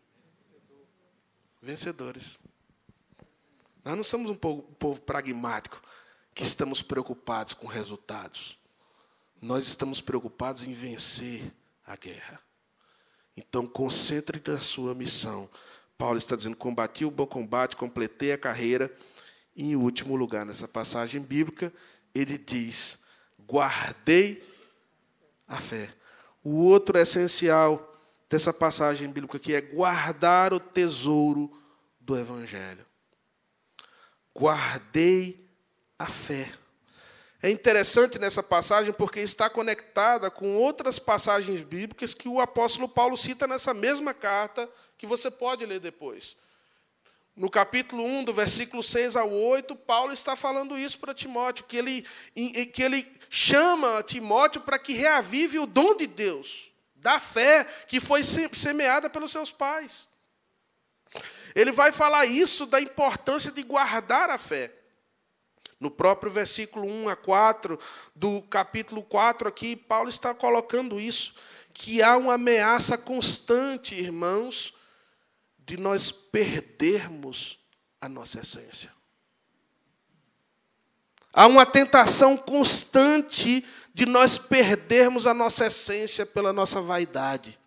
[1.61, 2.41] vencedores.
[3.85, 5.83] Nós não somos um povo, um povo pragmático
[6.35, 8.59] que estamos preocupados com resultados.
[9.41, 11.53] Nós estamos preocupados em vencer
[11.87, 12.41] a guerra.
[13.37, 15.49] Então, concentre na sua missão.
[15.97, 18.93] Paulo está dizendo: combati o bom combate, completei a carreira.
[19.55, 21.72] E, em último lugar, nessa passagem bíblica,
[22.14, 22.99] ele diz:
[23.47, 24.43] guardei
[25.47, 25.95] a fé.
[26.43, 27.93] O outro essencial
[28.28, 31.51] dessa passagem bíblica aqui é guardar o tesouro
[32.01, 32.85] do Evangelho.
[34.35, 35.43] Guardei
[35.99, 36.51] a fé.
[37.42, 43.18] É interessante nessa passagem porque está conectada com outras passagens bíblicas que o apóstolo Paulo
[43.18, 46.36] cita nessa mesma carta, que você pode ler depois.
[47.36, 51.76] No capítulo 1, do versículo 6 ao 8, Paulo está falando isso para Timóteo, que
[51.76, 52.07] ele,
[52.72, 58.22] que ele chama Timóteo para que reavive o dom de Deus, da fé que foi
[58.22, 60.09] semeada pelos seus pais.
[61.55, 64.72] Ele vai falar isso da importância de guardar a fé.
[65.79, 67.79] No próprio versículo 1 a 4
[68.14, 71.35] do capítulo 4 aqui, Paulo está colocando isso,
[71.72, 74.75] que há uma ameaça constante, irmãos,
[75.59, 77.59] de nós perdermos
[78.01, 78.93] a nossa essência.
[81.33, 87.59] Há uma tentação constante de nós perdermos a nossa essência pela nossa vaidade.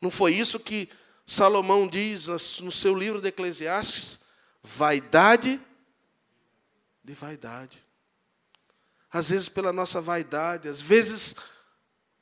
[0.00, 0.88] Não foi isso que
[1.26, 2.28] Salomão diz
[2.60, 4.20] no seu livro de Eclesiastes?
[4.62, 5.60] Vaidade
[7.08, 7.82] de vaidade.
[9.10, 11.34] Às vezes pela nossa vaidade, às vezes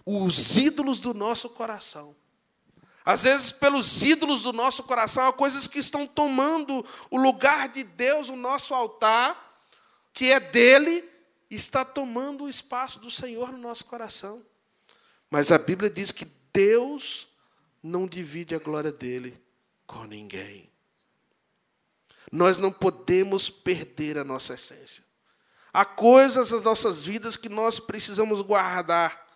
[0.05, 2.15] os ídolos do nosso coração.
[3.05, 7.85] Às vezes, pelos ídolos do nosso coração, há coisas que estão tomando o lugar de
[7.85, 9.63] Deus, o nosso altar,
[10.13, 11.09] que é dele,
[11.49, 14.45] está tomando o espaço do Senhor no nosso coração.
[15.31, 17.29] Mas a Bíblia diz que Deus
[17.81, 19.41] não divide a glória dele
[19.87, 20.69] com ninguém.
[22.33, 25.05] Nós não podemos perder a nossa essência.
[25.73, 29.27] Há coisas nas nossas vidas que nós precisamos guardar.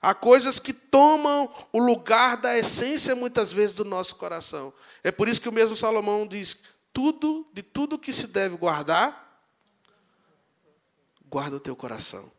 [0.00, 4.72] Há coisas que tomam o lugar da essência muitas vezes do nosso coração.
[5.02, 6.58] É por isso que o mesmo Salomão diz:
[6.92, 9.42] tudo, de tudo que se deve guardar,
[11.24, 12.30] guarda o teu coração,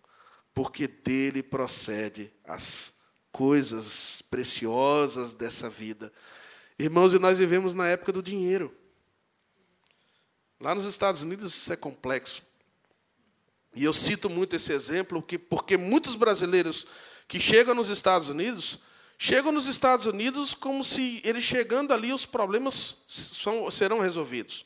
[0.54, 2.94] porque dele procede as
[3.32, 6.12] coisas preciosas dessa vida.
[6.80, 8.74] Irmãos, e nós vivemos na época do dinheiro.
[10.60, 12.42] Lá nos Estados Unidos isso é complexo.
[13.76, 16.88] E eu cito muito esse exemplo porque muitos brasileiros
[17.28, 18.80] que chegam nos Estados Unidos,
[19.18, 24.66] chegam nos Estados Unidos como se eles chegando ali os problemas são, serão resolvidos.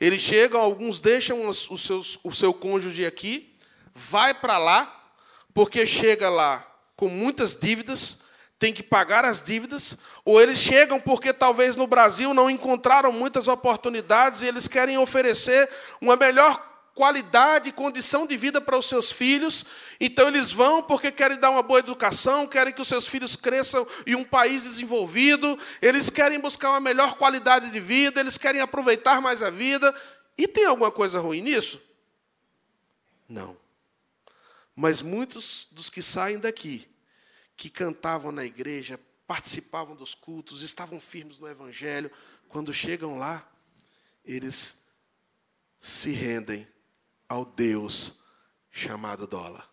[0.00, 3.54] Eles chegam, alguns deixam os, os seus, o seu cônjuge aqui,
[3.94, 5.12] vai para lá,
[5.52, 6.64] porque chega lá
[6.96, 8.18] com muitas dívidas,
[8.58, 13.46] tem que pagar as dívidas, ou eles chegam porque talvez no Brasil não encontraram muitas
[13.46, 19.64] oportunidades e eles querem oferecer uma melhor qualidade condição de vida para os seus filhos.
[20.00, 23.86] Então eles vão porque querem dar uma boa educação, querem que os seus filhos cresçam
[24.04, 29.20] em um país desenvolvido, eles querem buscar uma melhor qualidade de vida, eles querem aproveitar
[29.20, 29.94] mais a vida.
[30.36, 31.80] E tem alguma coisa ruim nisso?
[33.28, 33.56] Não.
[34.74, 36.88] Mas muitos dos que saem daqui,
[37.58, 42.10] que cantavam na igreja, participavam dos cultos, estavam firmes no evangelho,
[42.48, 43.46] quando chegam lá,
[44.24, 44.84] eles
[45.76, 46.66] se rendem
[47.28, 48.14] ao Deus
[48.70, 49.68] chamado dólar.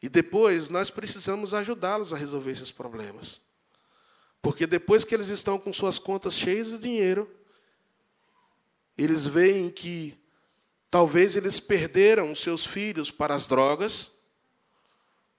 [0.00, 3.40] E depois nós precisamos ajudá-los a resolver esses problemas.
[4.40, 7.28] Porque depois que eles estão com suas contas cheias de dinheiro,
[8.96, 10.16] eles veem que
[10.88, 14.19] talvez eles perderam seus filhos para as drogas,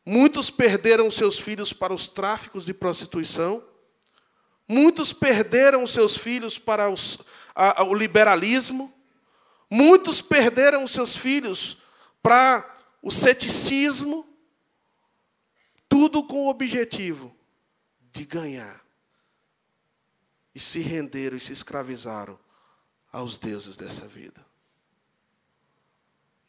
[0.06, 3.64] muitos perderam seus filhos para os tráficos de prostituição,
[4.68, 7.20] muitos perderam seus filhos para os,
[7.56, 8.94] a, a, o liberalismo,
[9.74, 11.78] Muitos perderam seus filhos
[12.22, 14.28] para o ceticismo,
[15.88, 17.34] tudo com o objetivo
[18.12, 18.86] de ganhar.
[20.54, 22.38] E se renderam e se escravizaram
[23.14, 24.46] aos deuses dessa vida.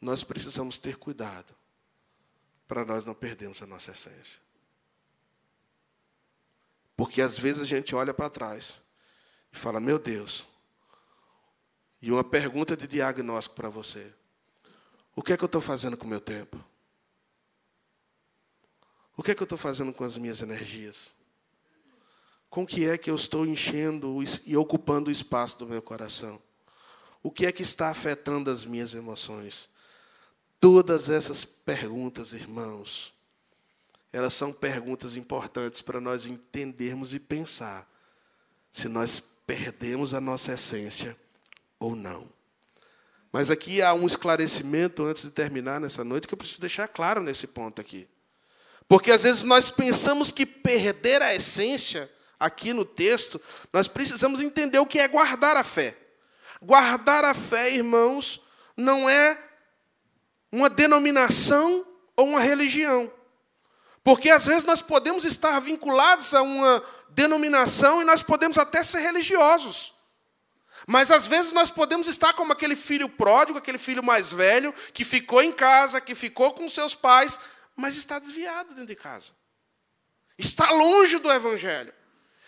[0.01, 1.55] nós precisamos ter cuidado
[2.67, 4.39] para nós não perdermos a nossa essência.
[6.95, 8.81] Porque às vezes a gente olha para trás
[9.51, 10.47] e fala: Meu Deus.
[12.01, 14.13] E uma pergunta de diagnóstico para você:
[15.15, 16.63] O que é que eu estou fazendo com o meu tempo?
[19.15, 21.13] O que é que eu estou fazendo com as minhas energias?
[22.49, 26.41] Com que é que eu estou enchendo e ocupando o espaço do meu coração?
[27.21, 29.69] O que é que está afetando as minhas emoções?
[30.63, 33.13] Todas essas perguntas, irmãos,
[34.13, 37.85] elas são perguntas importantes para nós entendermos e pensar
[38.71, 41.17] se nós perdemos a nossa essência
[41.77, 42.29] ou não.
[43.29, 47.21] Mas aqui há um esclarecimento antes de terminar nessa noite que eu preciso deixar claro
[47.21, 48.07] nesse ponto aqui.
[48.87, 52.09] Porque às vezes nós pensamos que perder a essência,
[52.39, 53.41] aqui no texto,
[53.73, 55.97] nós precisamos entender o que é guardar a fé.
[56.61, 58.39] Guardar a fé, irmãos,
[58.77, 59.37] não é
[60.53, 61.83] uma denominação
[62.15, 63.11] ou uma religião.
[64.03, 68.99] Porque às vezes nós podemos estar vinculados a uma denominação e nós podemos até ser
[68.99, 69.93] religiosos.
[70.85, 75.03] Mas às vezes nós podemos estar como aquele filho pródigo, aquele filho mais velho, que
[75.03, 77.39] ficou em casa, que ficou com seus pais,
[77.75, 79.31] mas está desviado dentro de casa.
[80.37, 81.93] Está longe do Evangelho.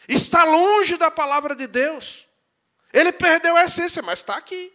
[0.08, 2.28] Está longe da palavra de Deus.
[2.94, 4.75] Ele perdeu a essência, mas está aqui.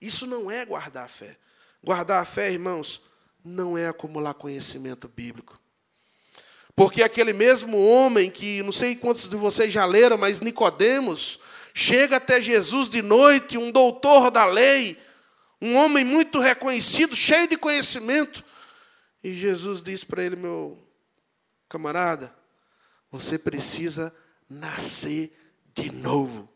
[0.00, 1.36] Isso não é guardar a fé.
[1.82, 3.02] Guardar a fé, irmãos,
[3.44, 5.60] não é acumular conhecimento bíblico.
[6.74, 11.38] Porque aquele mesmo homem que não sei quantos de vocês já leram, mas Nicodemos
[11.74, 14.98] chega até Jesus de noite, um doutor da lei,
[15.60, 18.44] um homem muito reconhecido, cheio de conhecimento.
[19.22, 20.78] E Jesus diz para ele, meu
[21.68, 22.34] camarada,
[23.10, 24.14] você precisa
[24.48, 25.32] nascer
[25.74, 26.48] de novo.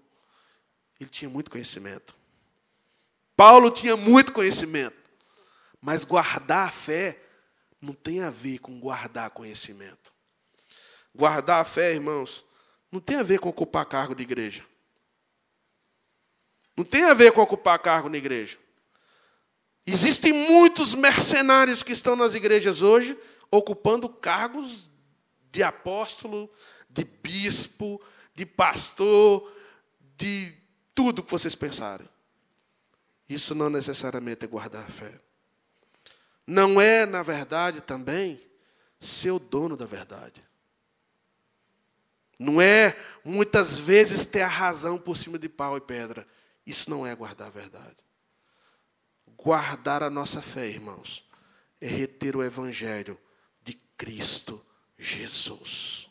[0.99, 2.14] Ele tinha muito conhecimento.
[3.37, 4.97] Paulo tinha muito conhecimento.
[5.80, 7.20] Mas guardar a fé
[7.80, 10.12] não tem a ver com guardar conhecimento.
[11.14, 12.45] Guardar a fé, irmãos,
[12.91, 14.64] não tem a ver com ocupar cargo de igreja.
[16.76, 18.59] Não tem a ver com ocupar cargo na igreja.
[19.87, 23.18] Existem muitos mercenários que estão nas igrejas hoje
[23.51, 24.91] ocupando cargos
[25.53, 26.51] de apóstolo,
[26.89, 28.03] de bispo,
[28.35, 29.53] de pastor,
[30.16, 30.53] de
[30.95, 32.09] tudo que vocês pensarem.
[33.29, 35.20] Isso não necessariamente é guardar a fé.
[36.47, 38.41] Não é, na verdade, também
[39.01, 40.43] ser o dono da verdade.
[42.39, 46.27] Não é, muitas vezes, ter a razão por cima de pau e pedra.
[46.66, 47.97] Isso não é guardar a verdade.
[49.37, 51.25] Guardar a nossa fé, irmãos,
[51.81, 53.18] é reter o Evangelho
[53.62, 54.64] de Cristo
[54.99, 56.09] Jesus.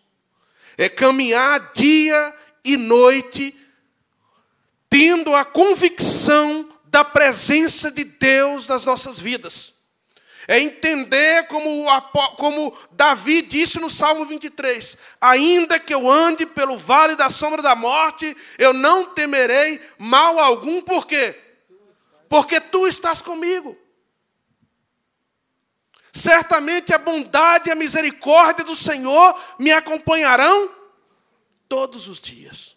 [0.78, 3.56] É caminhar dia e noite,
[4.90, 9.74] tendo a convicção da presença de Deus nas nossas vidas.
[10.48, 11.86] É entender como,
[12.38, 17.76] como Davi disse no Salmo 23: Ainda que eu ande pelo vale da sombra da
[17.76, 21.36] morte, eu não temerei mal algum, por quê?
[22.34, 23.78] porque tu estás comigo.
[26.12, 30.74] Certamente a bondade e a misericórdia do Senhor me acompanharão
[31.70, 32.73] todos os dias.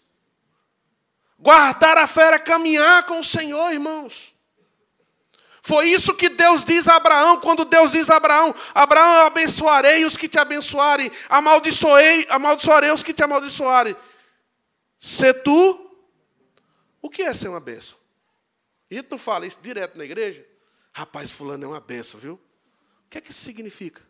[1.39, 4.35] Guardar a fé é caminhar com o Senhor, irmãos.
[5.63, 10.05] Foi isso que Deus diz a Abraão, quando Deus diz a Abraão: Abraão, eu abençoarei
[10.05, 13.97] os que te abençoarem, amaldiçoei, amaldiçoarei os que te amaldiçoarem.
[14.99, 15.91] Se tu,
[17.03, 17.59] o que é ser uma?
[17.59, 20.47] A gente não fala isso direto na igreja?
[20.93, 22.35] Rapaz, fulano é uma benção, viu?
[22.35, 24.03] O que é que isso significa?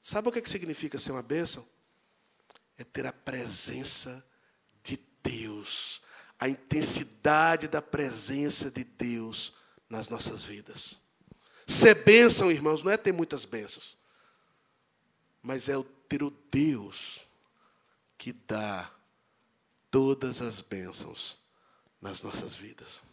[0.00, 1.66] Sabe o que, é que significa ser uma bênção?
[2.76, 4.24] É ter a presença
[4.82, 6.01] de Deus,
[6.42, 9.54] a intensidade da presença de Deus
[9.88, 10.98] nas nossas vidas.
[11.64, 13.96] Ser bênção, irmãos, não é ter muitas bênçãos,
[15.40, 15.74] mas é
[16.08, 17.20] ter o Deus
[18.18, 18.90] que dá
[19.88, 21.38] todas as bênçãos
[22.00, 23.04] nas nossas vidas.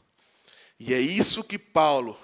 [0.80, 2.20] E é isso que Paulo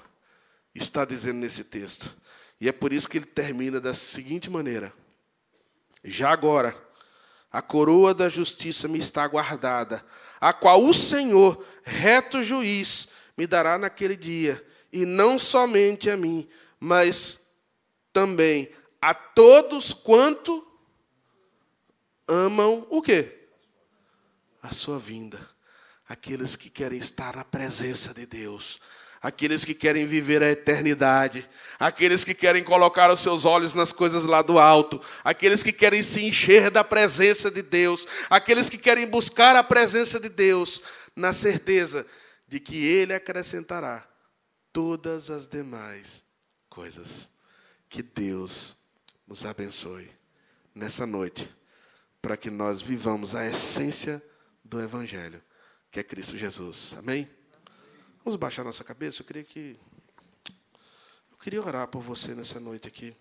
[0.74, 2.12] está dizendo nesse texto.
[2.60, 4.92] E é por isso que ele termina da seguinte maneira:
[6.04, 6.76] Já agora,
[7.56, 10.06] a coroa da justiça me está guardada,
[10.42, 16.50] a qual o Senhor, reto juiz, me dará naquele dia, e não somente a mim,
[16.78, 17.50] mas
[18.12, 18.70] também
[19.02, 20.68] a todos quanto
[22.28, 23.48] amam o quê?
[24.62, 25.56] A sua vinda
[26.08, 28.80] aqueles que querem estar na presença de Deus,
[29.26, 31.50] aqueles que querem viver a eternidade,
[31.80, 36.04] aqueles que querem colocar os seus olhos nas coisas lá do alto, aqueles que querem
[36.04, 40.84] se encher da presença de Deus, aqueles que querem buscar a presença de Deus,
[41.16, 42.06] na certeza
[42.48, 44.08] de que Ele acrescentará
[44.72, 46.24] todas as demais
[46.70, 47.28] coisas.
[47.90, 48.76] Que Deus
[49.28, 50.08] nos abençoe
[50.76, 51.50] nessa noite,
[52.22, 54.22] para que nós vivamos a essência
[54.64, 55.42] do Evangelho,
[55.90, 56.96] que é Cristo Jesus.
[57.00, 57.28] Amém?
[58.26, 59.22] Vamos baixar nossa cabeça?
[59.22, 59.80] Eu queria que.
[61.32, 63.16] Eu queria orar por você nessa noite aqui.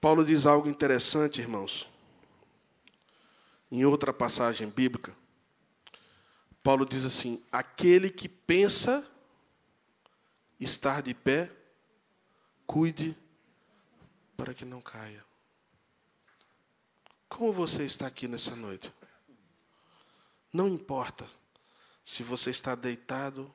[0.00, 1.86] Paulo diz algo interessante, irmãos.
[3.70, 5.14] Em outra passagem bíblica,
[6.62, 9.06] Paulo diz assim: aquele que pensa
[10.58, 11.52] estar de pé,
[12.66, 13.14] cuide
[14.36, 15.24] para que não caia.
[17.28, 18.92] Como você está aqui nessa noite?
[20.52, 21.26] Não importa
[22.04, 23.52] se você está deitado,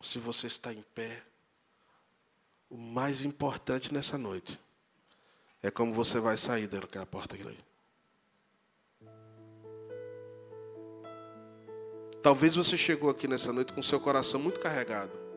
[0.00, 1.22] se você está em pé.
[2.68, 4.58] O mais importante nessa noite
[5.62, 7.58] é como você vai sair daquela porta ali.
[12.22, 15.29] Talvez você chegou aqui nessa noite com seu coração muito carregado.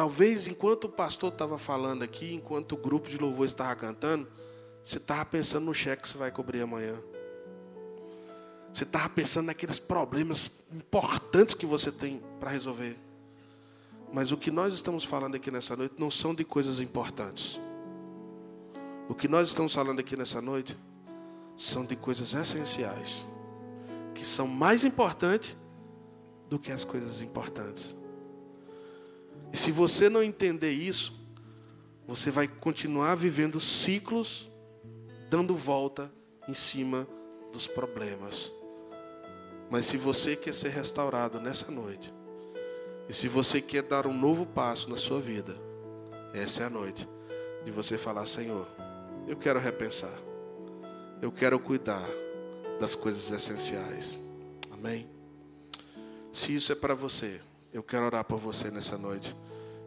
[0.00, 4.26] Talvez enquanto o pastor estava falando aqui, enquanto o grupo de louvor estava cantando,
[4.82, 6.98] você estava pensando no cheque que você vai cobrir amanhã.
[8.72, 12.96] Você estava pensando naqueles problemas importantes que você tem para resolver.
[14.10, 17.60] Mas o que nós estamos falando aqui nessa noite não são de coisas importantes.
[19.06, 20.74] O que nós estamos falando aqui nessa noite
[21.58, 23.22] são de coisas essenciais,
[24.14, 25.54] que são mais importantes
[26.48, 27.99] do que as coisas importantes.
[29.52, 31.12] E se você não entender isso,
[32.06, 34.50] você vai continuar vivendo ciclos,
[35.28, 36.12] dando volta
[36.48, 37.06] em cima
[37.52, 38.52] dos problemas.
[39.70, 42.12] Mas se você quer ser restaurado nessa noite,
[43.08, 45.56] e se você quer dar um novo passo na sua vida,
[46.32, 47.08] essa é a noite
[47.64, 48.66] de você falar: Senhor,
[49.26, 50.16] eu quero repensar.
[51.20, 52.08] Eu quero cuidar
[52.78, 54.20] das coisas essenciais.
[54.72, 55.08] Amém?
[56.32, 57.40] Se isso é para você,
[57.72, 59.34] eu quero orar por você nessa noite.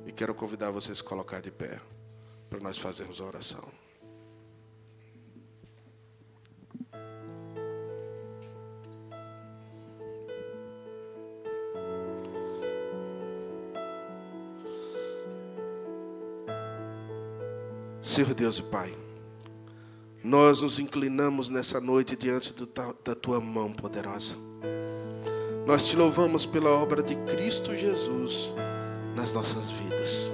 [0.06, 1.80] E quero convidar você a se colocar de pé
[2.50, 3.64] para nós fazermos a oração.
[18.02, 18.96] Senhor Deus e Pai.
[20.24, 22.66] Nós nos inclinamos nessa noite diante do,
[23.04, 24.53] da tua mão poderosa.
[25.66, 28.54] Nós te louvamos pela obra de Cristo Jesus
[29.16, 30.32] nas nossas vidas.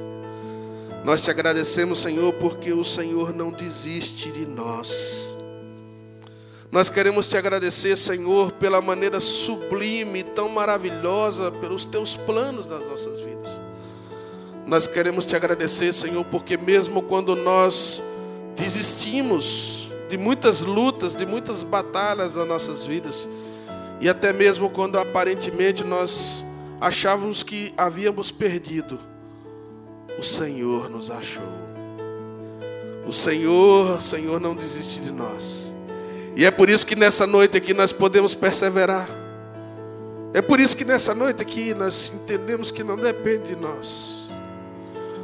[1.04, 5.38] Nós te agradecemos, Senhor, porque o Senhor não desiste de nós.
[6.72, 13.22] Nós queremos te agradecer, Senhor, pela maneira sublime, tão maravilhosa, pelos teus planos nas nossas
[13.22, 13.60] vidas.
[14.68, 18.04] Nós queremos te agradecer, Senhor, porque mesmo quando nós
[18.56, 23.28] desistimos, de muitas lutas, de muitas batalhas nas nossas vidas.
[24.00, 26.46] E até mesmo quando aparentemente nós
[26.80, 29.00] achávamos que havíamos perdido,
[30.18, 31.48] o Senhor nos achou.
[33.06, 35.74] O Senhor, Senhor não desiste de nós.
[36.36, 39.10] E é por isso que nessa noite aqui nós podemos perseverar.
[40.34, 44.30] É por isso que nessa noite aqui nós entendemos que não depende de nós.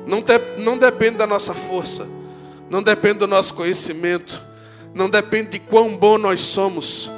[0.05, 2.07] Não, de, não depende da nossa força.
[2.69, 4.41] Não depende do nosso conhecimento
[4.95, 7.11] não depende de quão bom nós somos,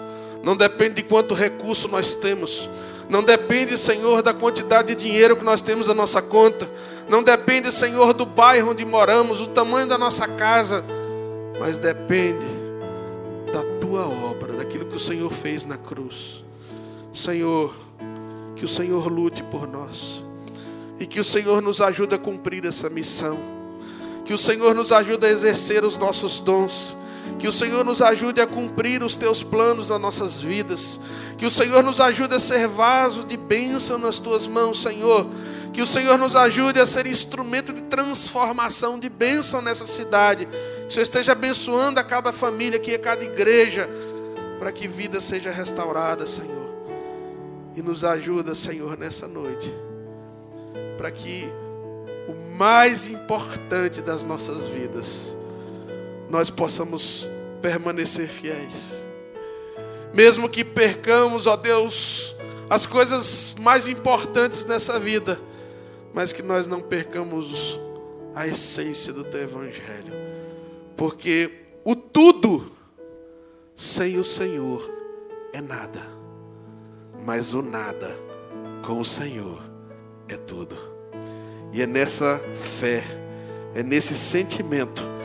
[0.48, 2.70] não depende de quanto recurso nós temos,
[3.10, 6.72] não depende, Senhor, da quantidade de dinheiro que nós temos na nossa conta,
[7.10, 10.86] não depende, Senhor, do bairro onde moramos, o tamanho da nossa casa,
[11.60, 12.48] mas depende
[13.52, 16.46] da tua obra, daquilo que o Senhor fez na cruz.
[17.12, 17.76] Senhor,
[18.56, 20.24] que o Senhor lute por nós.
[20.98, 23.38] E que o Senhor nos ajude a cumprir essa missão,
[24.24, 26.96] que o Senhor nos ajude a exercer os nossos dons
[27.40, 31.00] que o Senhor nos ajude a cumprir os teus planos nas nossas vidas.
[31.38, 35.28] Que o Senhor nos ajude a ser vaso de bênção nas tuas mãos, Senhor.
[35.72, 40.48] Que o Senhor nos ajude a ser instrumento de transformação, de bênção nessa cidade.
[40.48, 43.88] Que o Senhor esteja abençoando a cada família aqui, a cada igreja,
[44.58, 46.68] para que vida seja restaurada, Senhor.
[47.76, 49.72] E nos ajuda, Senhor, nessa noite,
[50.98, 51.48] para que
[52.28, 55.37] o mais importante das nossas vidas,
[56.30, 57.28] nós possamos
[57.62, 58.94] permanecer fiéis.
[60.14, 62.36] Mesmo que percamos, ó Deus,
[62.70, 65.40] as coisas mais importantes nessa vida,
[66.14, 67.80] mas que nós não percamos
[68.34, 70.14] a essência do teu evangelho.
[70.96, 71.52] Porque
[71.84, 72.72] o tudo
[73.76, 74.82] sem o Senhor
[75.54, 76.02] é nada.
[77.24, 78.16] Mas o nada
[78.86, 79.62] com o Senhor
[80.28, 80.76] é tudo.
[81.72, 83.04] E é nessa fé,
[83.76, 85.17] é nesse sentimento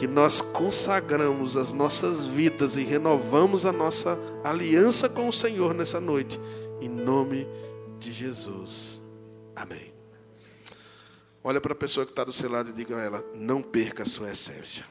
[0.00, 6.00] que nós consagramos as nossas vidas e renovamos a nossa aliança com o Senhor nessa
[6.00, 6.40] noite,
[6.80, 7.46] em nome
[7.98, 9.02] de Jesus.
[9.54, 9.92] Amém.
[11.44, 14.02] Olha para a pessoa que está do seu lado e diga a ela: não perca
[14.02, 14.86] a sua essência.